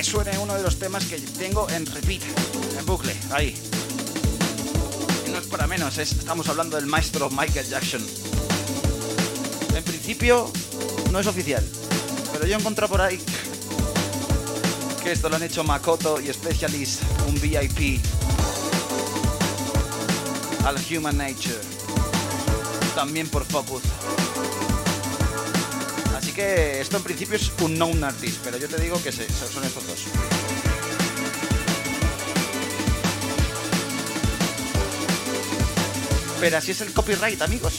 Que 0.00 0.04
suene 0.04 0.38
uno 0.38 0.54
de 0.54 0.62
los 0.62 0.78
temas 0.78 1.04
que 1.04 1.18
tengo 1.18 1.68
en 1.68 1.84
repeat, 1.84 2.22
en 2.78 2.86
bucle, 2.86 3.14
ahí. 3.32 3.54
Y 5.26 5.30
no 5.30 5.36
es 5.36 5.46
para 5.46 5.66
menos, 5.66 5.98
estamos 5.98 6.48
hablando 6.48 6.76
del 6.76 6.86
maestro 6.86 7.28
Michael 7.28 7.68
Jackson. 7.68 8.00
En 9.76 9.84
principio 9.84 10.50
no 11.12 11.20
es 11.20 11.26
oficial, 11.26 11.62
pero 12.32 12.46
yo 12.46 12.56
encontré 12.56 12.88
por 12.88 13.02
ahí 13.02 13.20
que 15.02 15.12
esto 15.12 15.28
lo 15.28 15.36
han 15.36 15.42
hecho 15.42 15.64
Makoto 15.64 16.18
y 16.18 16.32
Specialist, 16.32 17.02
un 17.28 17.38
VIP 17.38 18.00
al 20.64 20.76
Human 20.90 21.18
Nature, 21.18 21.60
también 22.94 23.28
por 23.28 23.44
Focus. 23.44 23.82
Que 26.32 26.80
esto 26.80 26.96
en 26.96 27.02
principio 27.02 27.36
es 27.36 27.50
un 27.60 27.74
known 27.74 28.02
artist, 28.04 28.38
pero 28.42 28.56
yo 28.56 28.68
te 28.68 28.80
digo 28.80 29.02
que 29.02 29.12
son 29.12 29.64
estos 29.64 29.86
dos. 29.86 30.04
Pero 36.40 36.56
así 36.56 36.70
es 36.70 36.80
el 36.80 36.92
copyright, 36.92 37.42
amigos. 37.42 37.74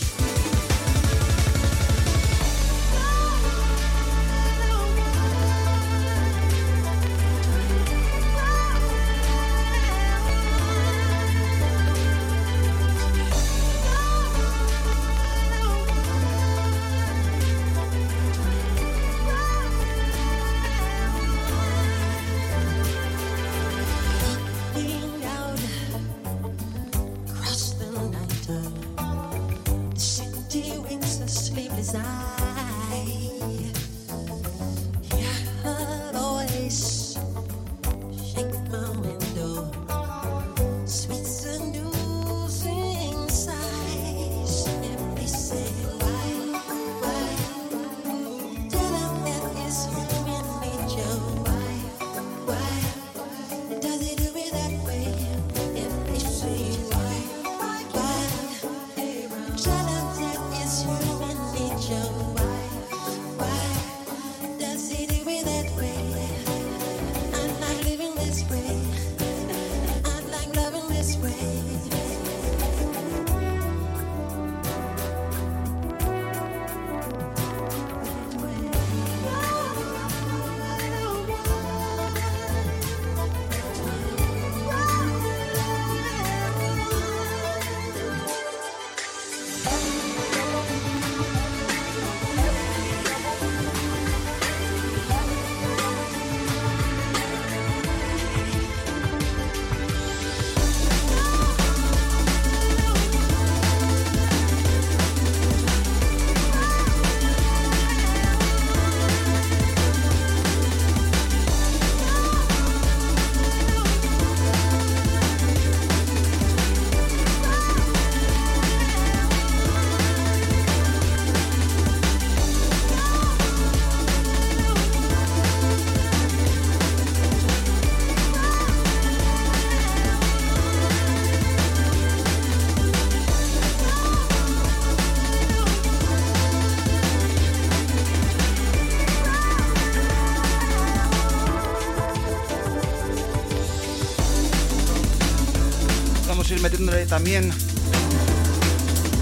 También 147.12 147.51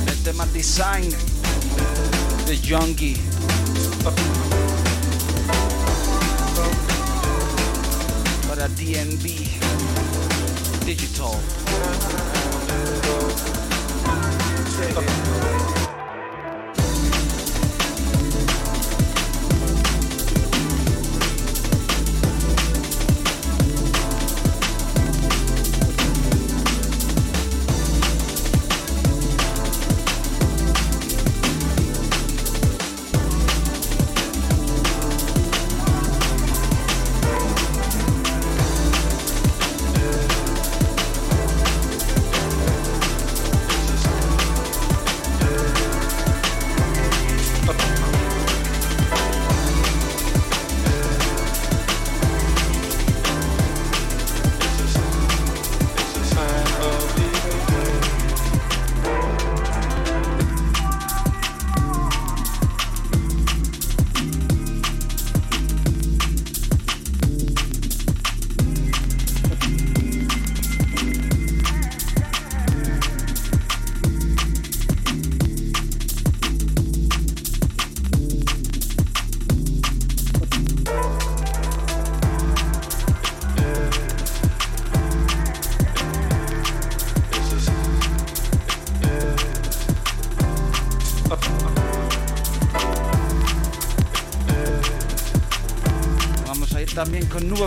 el 0.06 0.18
tema 0.24 0.46
design 0.54 1.10
de 2.46 2.56
Junkie. 2.58 3.18
Para 8.48 8.68
DNB 8.68 9.26
Digital. 10.86 11.40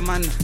Man 0.03 0.23
y 0.23 0.42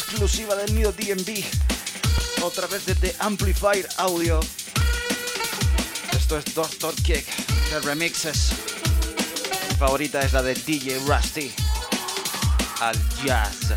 exclusiva 0.00 0.54
del 0.54 0.72
mío 0.74 0.92
DMV. 0.92 1.44
Otra 2.42 2.68
vez 2.68 2.86
desde 2.86 3.14
Amplifier 3.18 3.88
Audio. 3.96 4.38
Esto 6.12 6.38
es 6.38 6.54
Doctor 6.54 6.94
Kick 7.02 7.26
de 7.70 7.80
remixes. 7.80 8.52
Mi 9.68 9.76
favorita 9.76 10.20
es 10.20 10.32
la 10.32 10.42
de 10.42 10.54
DJ 10.54 11.00
Rusty 11.00 11.52
al 12.80 12.96
jazz. 13.24 13.74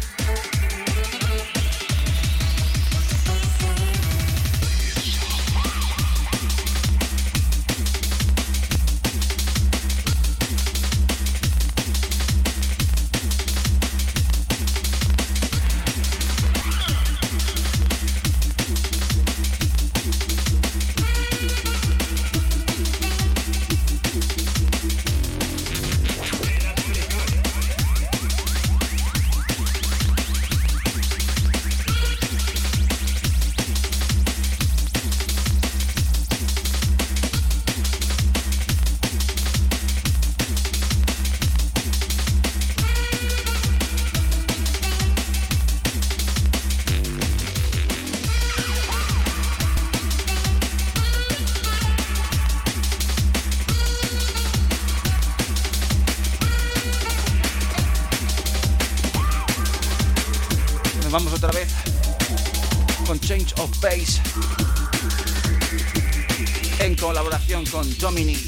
Con 67.72 67.98
Dominic 67.98 68.40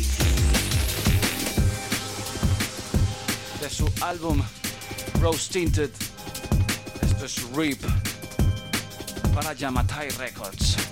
de 3.59 3.69
su 3.69 3.89
álbum 4.01 4.41
Rose 5.19 5.51
Tinted. 5.51 5.89
Esto 7.01 7.25
es 7.25 7.41
RIP 7.55 7.81
para 9.33 9.53
Yamatai 9.53 10.09
Records. 10.11 10.82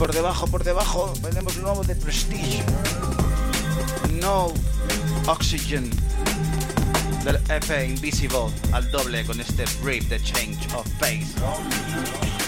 Por 0.00 0.64
debajo 0.64 1.12
tenemos 1.22 1.56
lo 1.56 1.62
nuevo 1.62 1.84
de 1.84 1.94
Prestige. 1.94 2.64
No 4.18 4.50
Oxygen 5.26 5.90
del 7.22 7.36
F 7.50 7.86
Invisible 7.86 8.46
al 8.72 8.90
doble 8.90 9.26
con 9.26 9.38
este 9.40 9.64
Brave 9.82 10.06
The 10.08 10.22
Change 10.22 10.74
of 10.74 10.88
Pace. 10.98 12.39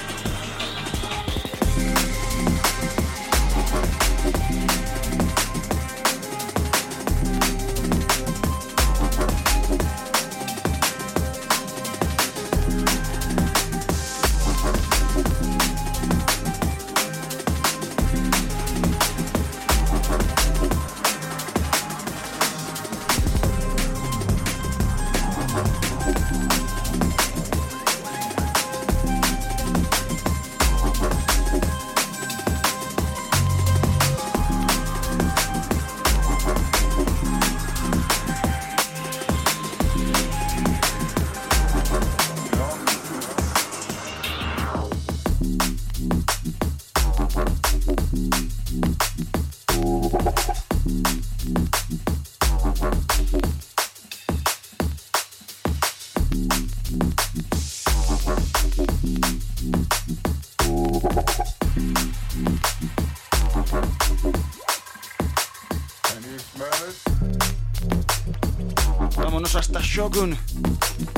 Shogun 70.02 70.36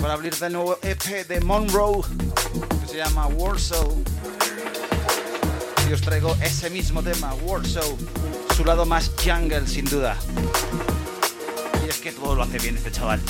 para 0.03 0.13
abrir 0.13 0.35
el 0.39 0.53
nuevo 0.53 0.79
EP 0.83 1.27
de 1.27 1.41
Monroe 1.41 2.03
que 2.83 2.87
se 2.87 2.97
llama 2.99 3.29
Warsaw. 3.29 3.97
Y 5.89 5.93
os 5.95 6.03
traigo 6.03 6.37
ese 6.43 6.69
mismo 6.69 7.03
tema, 7.03 7.33
Warsaw, 7.33 7.97
su 8.55 8.63
lado 8.63 8.85
más 8.85 9.11
jungle 9.25 9.67
sin 9.67 9.87
duda. 9.87 10.19
Y 11.83 11.89
es 11.89 11.97
que 11.97 12.13
todo 12.13 12.35
lo 12.35 12.43
hace 12.43 12.59
bien 12.59 12.77
este 12.77 12.93
chaval. 12.93 13.23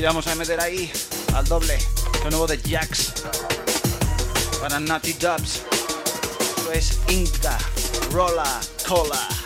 Y 0.00 0.02
vamos 0.02 0.26
a 0.28 0.34
meter 0.34 0.58
ahí 0.58 0.90
al 1.34 1.44
doble 1.44 1.78
lo 2.24 2.30
nuevo 2.30 2.46
de 2.46 2.56
Jax 2.56 3.12
para 4.58 4.80
Nutty 4.80 5.12
Dubs. 5.12 5.60
Esto 6.56 6.72
es 6.72 6.98
Inca 7.08 7.58
Rolla 8.10 8.60
Cola. 8.88 9.39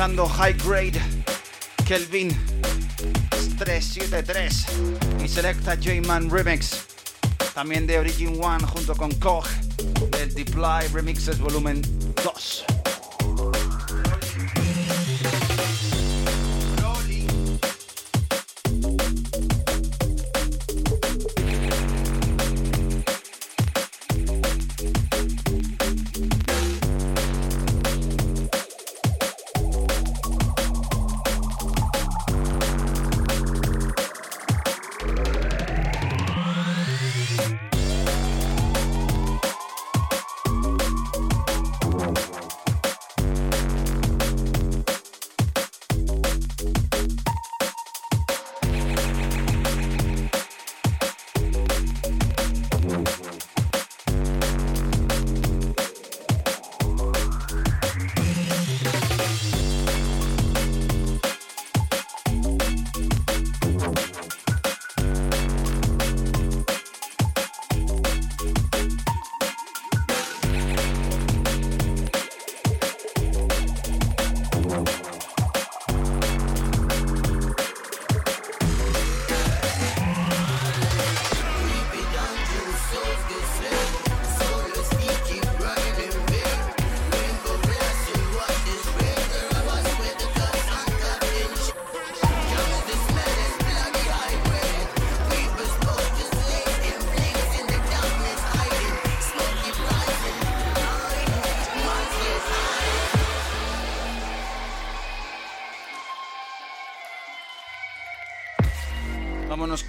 High 0.00 0.54
Grade 0.64 0.98
Kelvin 1.84 2.30
373 3.58 4.66
y 5.22 5.28
Selecta 5.28 5.76
J-Man 5.76 6.30
Remix, 6.30 6.86
también 7.52 7.86
de 7.86 7.98
Origin 7.98 8.42
One 8.42 8.64
junto 8.66 8.94
con 8.94 9.10
Koch 9.16 9.46
del 10.12 10.32
Deploy 10.32 10.88
Remixes 10.94 11.38
Volumen 11.38 11.82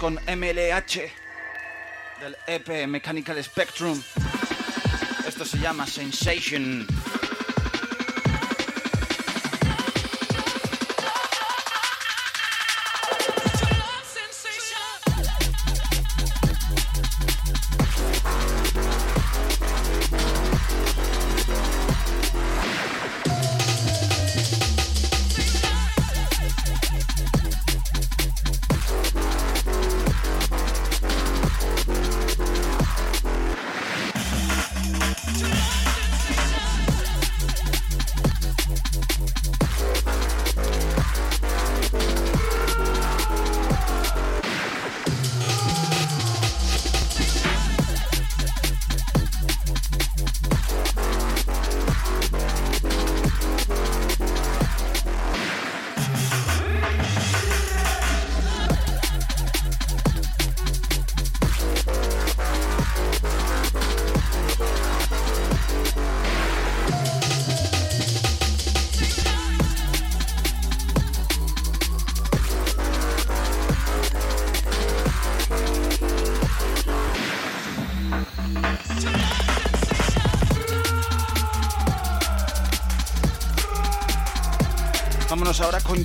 con 0.02 0.14
MLH 0.14 0.98
del 2.18 2.36
EP 2.48 2.88
Mechanical 2.88 3.40
Spectrum. 3.44 4.02
Esto 5.24 5.44
se 5.44 5.58
llama 5.58 5.86
Sensation. 5.86 6.84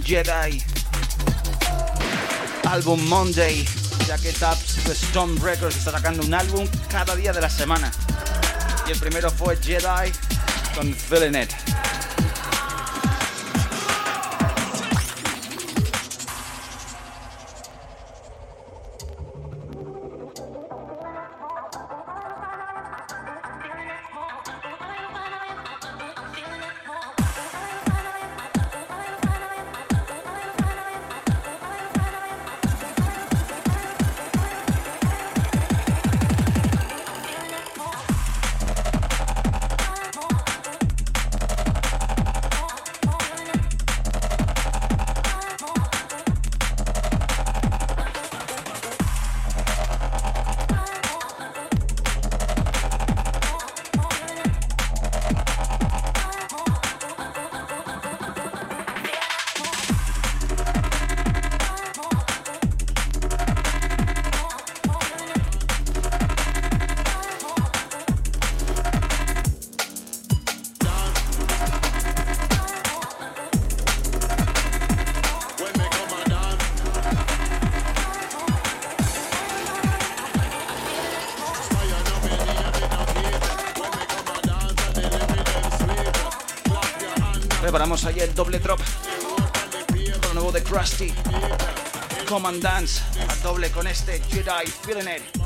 Jedi. 0.04 0.62
Álbum 2.66 3.02
Monday. 3.08 3.68
Ya 4.08 4.18
que 4.18 4.32
Taps 4.32 4.88
Stone 4.88 5.40
Records 5.42 5.78
está 5.78 5.92
sacando 5.92 6.24
un 6.24 6.34
álbum 6.34 6.68
cada 6.90 7.16
día 7.16 7.34
de 7.34 7.42
la 7.42 7.50
semana. 7.50 7.92
Y 8.88 8.92
el 8.92 9.00
primero 9.00 9.30
fue 9.30 9.58
Jedi 9.58 10.12
con 10.76 10.94
Feeling 10.94 11.42
It. 11.42 11.67
Preparamos 87.88 88.06
ahí 88.06 88.20
el 88.20 88.36
doble 88.36 88.60
drop. 88.60 88.82
Lo 90.24 90.34
nuevo 90.34 90.52
de 90.52 90.62
Krusty. 90.62 91.14
Commandance. 92.28 93.02
A 93.30 93.36
doble 93.38 93.72
con 93.72 93.88
este 93.88 94.22
Jedi 94.30 94.70
Feeling 94.84 95.08
It. 95.08 95.37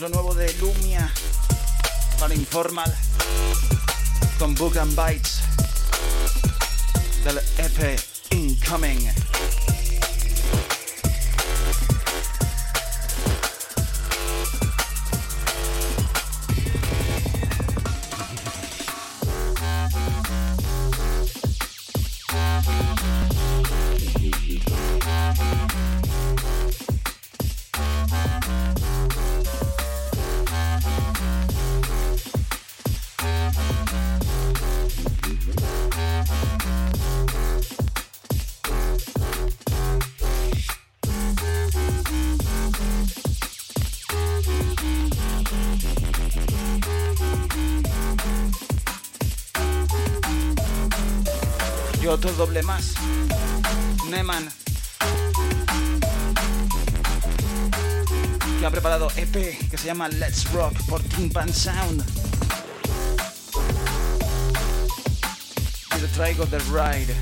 Lo 0.00 0.08
nuevo 0.08 0.34
de 0.34 0.52
Lumia 0.54 1.12
para 2.18 2.34
Informal 2.34 2.92
con 4.38 4.54
Book 4.54 4.78
and 4.78 4.96
Bites 4.96 5.31
EP 59.92 59.98
que 59.98 59.98
se 59.98 59.98
llama 59.98 60.08
Let's 60.08 60.50
Rock 60.52 60.74
por 60.88 61.02
Timpan 61.02 61.52
Sound. 61.52 62.02
Y 65.96 66.00
le 66.00 66.08
traigo 66.08 66.46
The 66.46 66.58
Ride. 66.70 67.14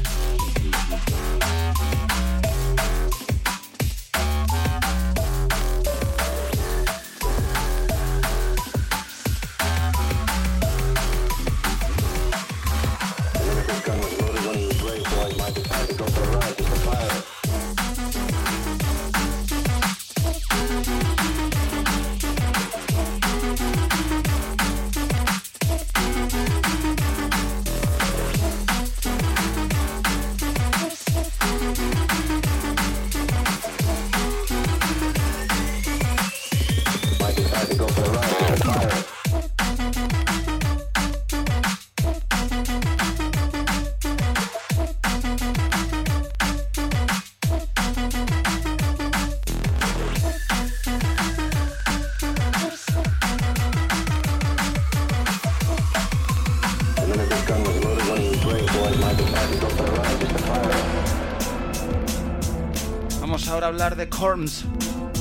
Corms 64.20 64.66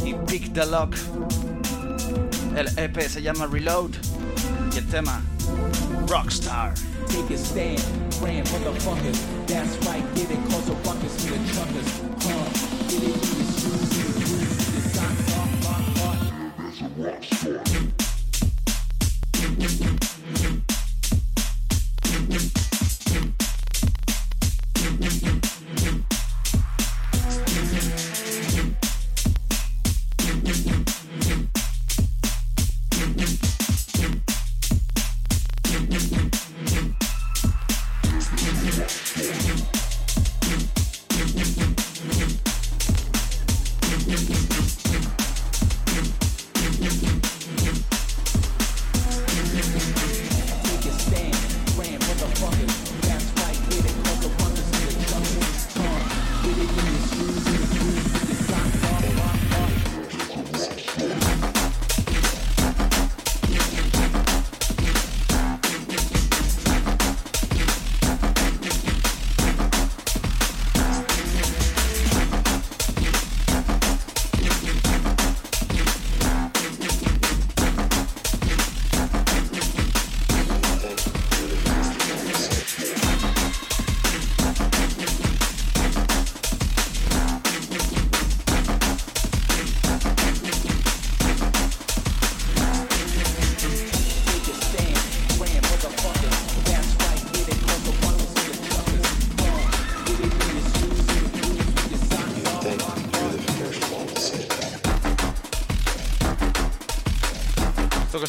y 0.03 0.13
Pick 0.27 0.53
the 0.53 0.65
Lock. 0.65 0.93
El 2.57 2.67
EP 2.77 2.99
se 3.07 3.21
llama 3.21 3.47
Reload 3.47 3.91
y 4.73 4.77
el 4.77 4.85
tema 4.87 5.21
Rockstar. 6.05 6.73
Take 7.07 7.33
a 7.33 7.37
stand, 7.37 7.81
praying 8.19 8.43
for 8.43 8.59
the 8.59 8.77
fuckers. 8.81 9.17
That's 9.47 9.77
right, 9.87 10.03
get 10.15 10.29
it, 10.29 10.37
cause 10.49 10.65
the 10.65 10.73
ruckus 10.83 11.23
me 11.23 11.37
the 11.37 11.53
truckers. 11.53 12.08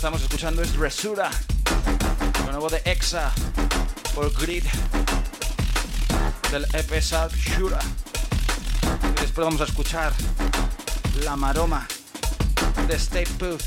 Estamos 0.01 0.23
escuchando 0.23 0.63
es 0.63 0.77
Resura, 0.77 1.31
lo 2.47 2.53
nuevo 2.53 2.71
de 2.71 2.81
Exa 2.87 3.31
por 4.15 4.33
Grid 4.33 4.65
del 6.51 6.65
EP 6.73 7.03
South 7.03 7.35
Shura. 7.35 7.79
Después 9.21 9.45
vamos 9.45 9.61
a 9.61 9.65
escuchar 9.65 10.15
La 11.23 11.37
Maroma 11.37 11.87
de 12.89 12.95
State 12.95 13.29
Booth. 13.39 13.61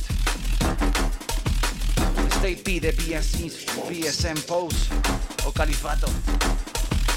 State 2.38 2.61
P 2.65 2.80
de 2.80 2.91
BSM 2.93 4.41
Pose 4.47 4.89
o 5.45 5.51
Califato. 5.51 6.07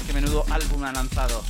Que 0.05 0.13
menudo 0.13 0.45
álbum 0.51 0.83
ha 0.83 0.91
lanzado. 0.91 1.43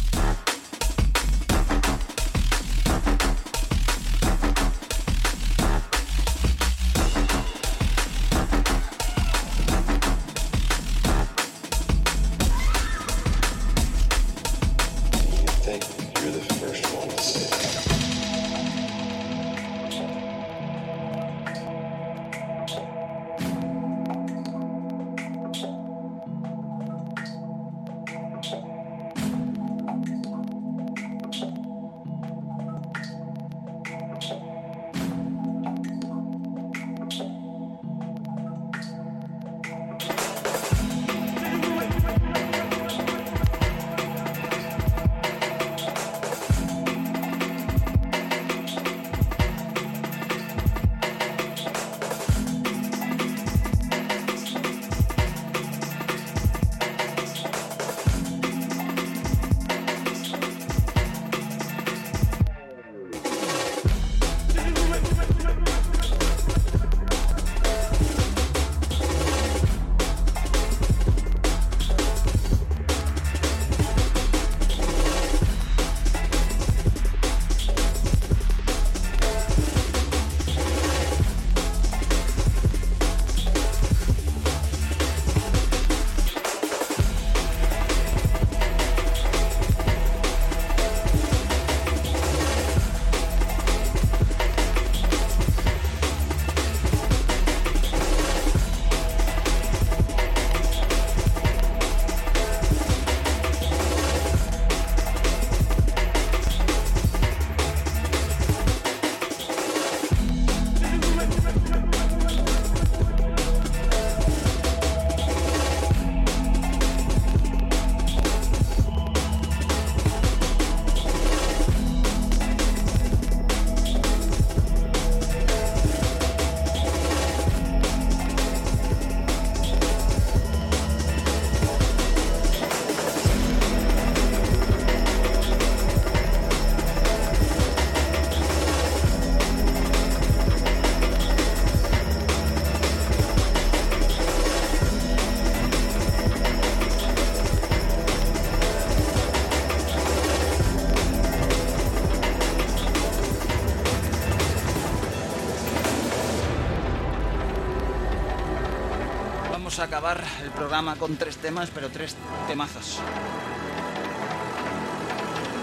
A 159.67 159.83
acabar 159.83 160.23
el 160.41 160.49
programa 160.51 160.95
con 160.95 161.17
tres 161.17 161.35
temas, 161.37 161.69
pero 161.73 161.89
tres 161.89 162.15
temazos. 162.47 162.99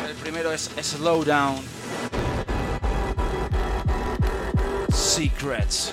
El 0.06 0.14
primero 0.16 0.52
es 0.52 0.70
Slowdown. 0.78 1.56
Secrets. 4.93 5.90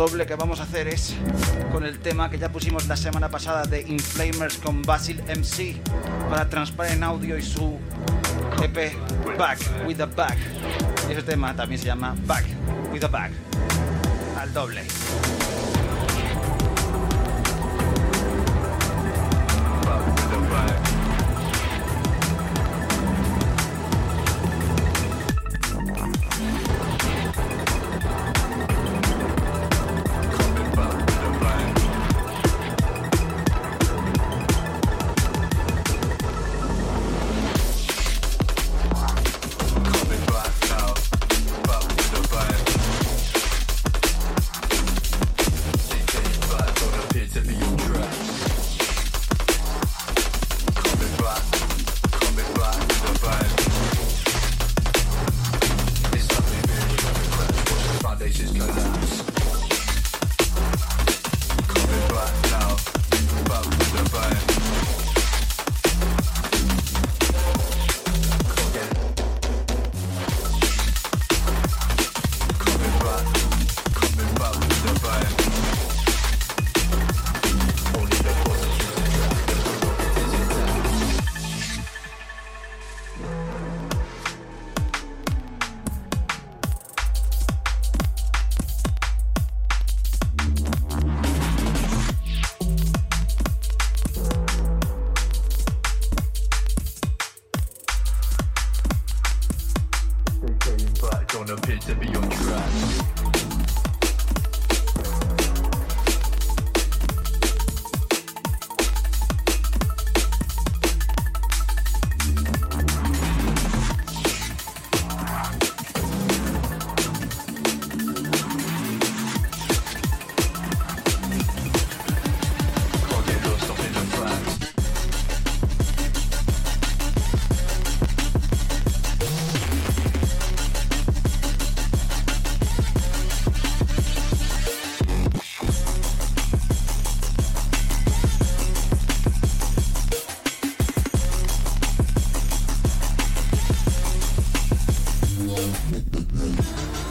Doble 0.00 0.24
que 0.24 0.34
vamos 0.34 0.60
a 0.60 0.62
hacer 0.62 0.88
es 0.88 1.14
con 1.70 1.84
el 1.84 1.98
tema 1.98 2.30
que 2.30 2.38
ya 2.38 2.50
pusimos 2.50 2.86
la 2.86 2.96
semana 2.96 3.28
pasada 3.28 3.64
de 3.64 3.82
Inflamers 3.82 4.56
con 4.56 4.80
Basil 4.80 5.22
MC 5.28 5.76
para 6.30 6.48
Transparent 6.48 7.02
Audio 7.02 7.36
y 7.36 7.42
su 7.42 7.78
EP 8.62 8.94
Back 9.36 9.58
with 9.86 10.00
a 10.00 10.06
Back. 10.06 10.38
Ese 11.10 11.22
tema 11.22 11.54
también 11.54 11.78
se 11.78 11.88
llama 11.88 12.16
Back 12.24 12.46
with 12.90 13.04
a 13.04 13.08
Back. 13.08 13.32
Al 14.38 14.50
doble. 14.54 14.84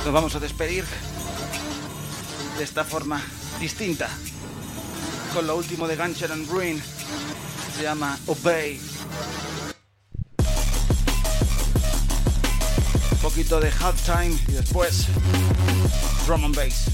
Nos 0.10 0.15
vamos 0.15 0.34
a 0.34 0.40
despedir 0.40 0.84
de 2.57 2.64
esta 2.64 2.84
forma 2.84 3.22
distinta. 3.60 4.10
Con 5.36 5.45
lo 5.45 5.56
último 5.56 5.88
de 5.88 5.95
Gunshot 5.95 6.31
and 6.31 6.49
Ruin. 6.49 6.81
Se 7.76 7.84
llama 7.84 8.18
Obey. 8.26 8.81
Un 13.11 13.18
poquito 13.22 13.60
de 13.60 13.69
halftime 13.69 14.36
y 14.48 14.53
después 14.53 15.06
drum 16.26 16.44
and 16.44 16.56
bass. 16.56 16.86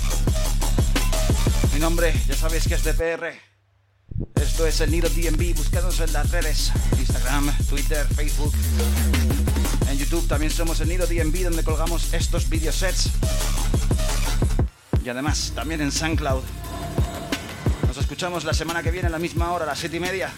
Mi 1.73 1.79
nombre, 1.79 2.13
ya 2.27 2.35
sabéis 2.35 2.67
que 2.67 2.73
es 2.73 2.83
DPR. 2.83 3.31
Esto 4.41 4.67
es 4.67 4.81
el 4.81 4.91
Nido 4.91 5.07
DMV. 5.07 5.55
Buscadnos 5.55 6.01
en 6.01 6.11
las 6.11 6.29
redes: 6.31 6.69
Instagram, 6.99 7.49
Twitter, 7.69 8.05
Facebook. 8.13 8.53
En 10.15 10.27
también 10.27 10.51
somos 10.51 10.79
el 10.79 10.87
Nido 10.87 11.07
DMV 11.07 11.43
donde 11.43 11.63
colgamos 11.63 12.13
estos 12.13 12.49
videosets. 12.49 13.09
Y 15.03 15.09
además 15.09 15.51
también 15.53 15.81
en 15.81 15.91
SoundCloud. 15.91 16.41
Nos 17.87 17.97
escuchamos 17.97 18.45
la 18.45 18.53
semana 18.53 18.81
que 18.81 18.91
viene 18.91 19.07
a 19.07 19.11
la 19.11 19.19
misma 19.19 19.51
hora, 19.51 19.65
a 19.65 19.67
las 19.67 19.79
7 19.79 19.97
y 19.97 19.99
media. 19.99 20.31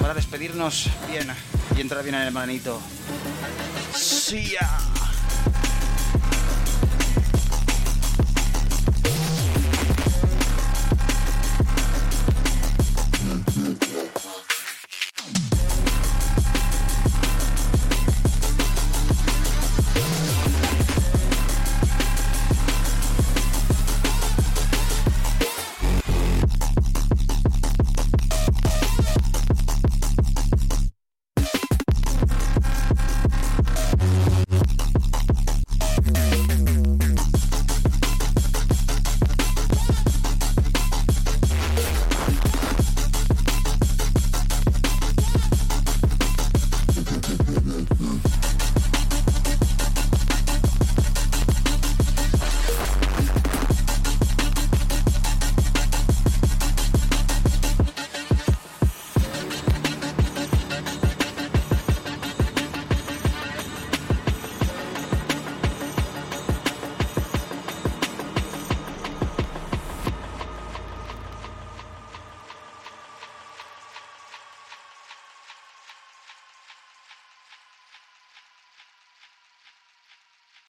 Para 0.00 0.12
despedirnos 0.12 0.88
bien 1.08 1.28
y 1.76 1.80
entrar 1.80 2.02
bien 2.02 2.16
en 2.16 2.22
el 2.22 2.32
manito. 2.32 2.80
See 3.94 4.50
ya. 4.50 4.87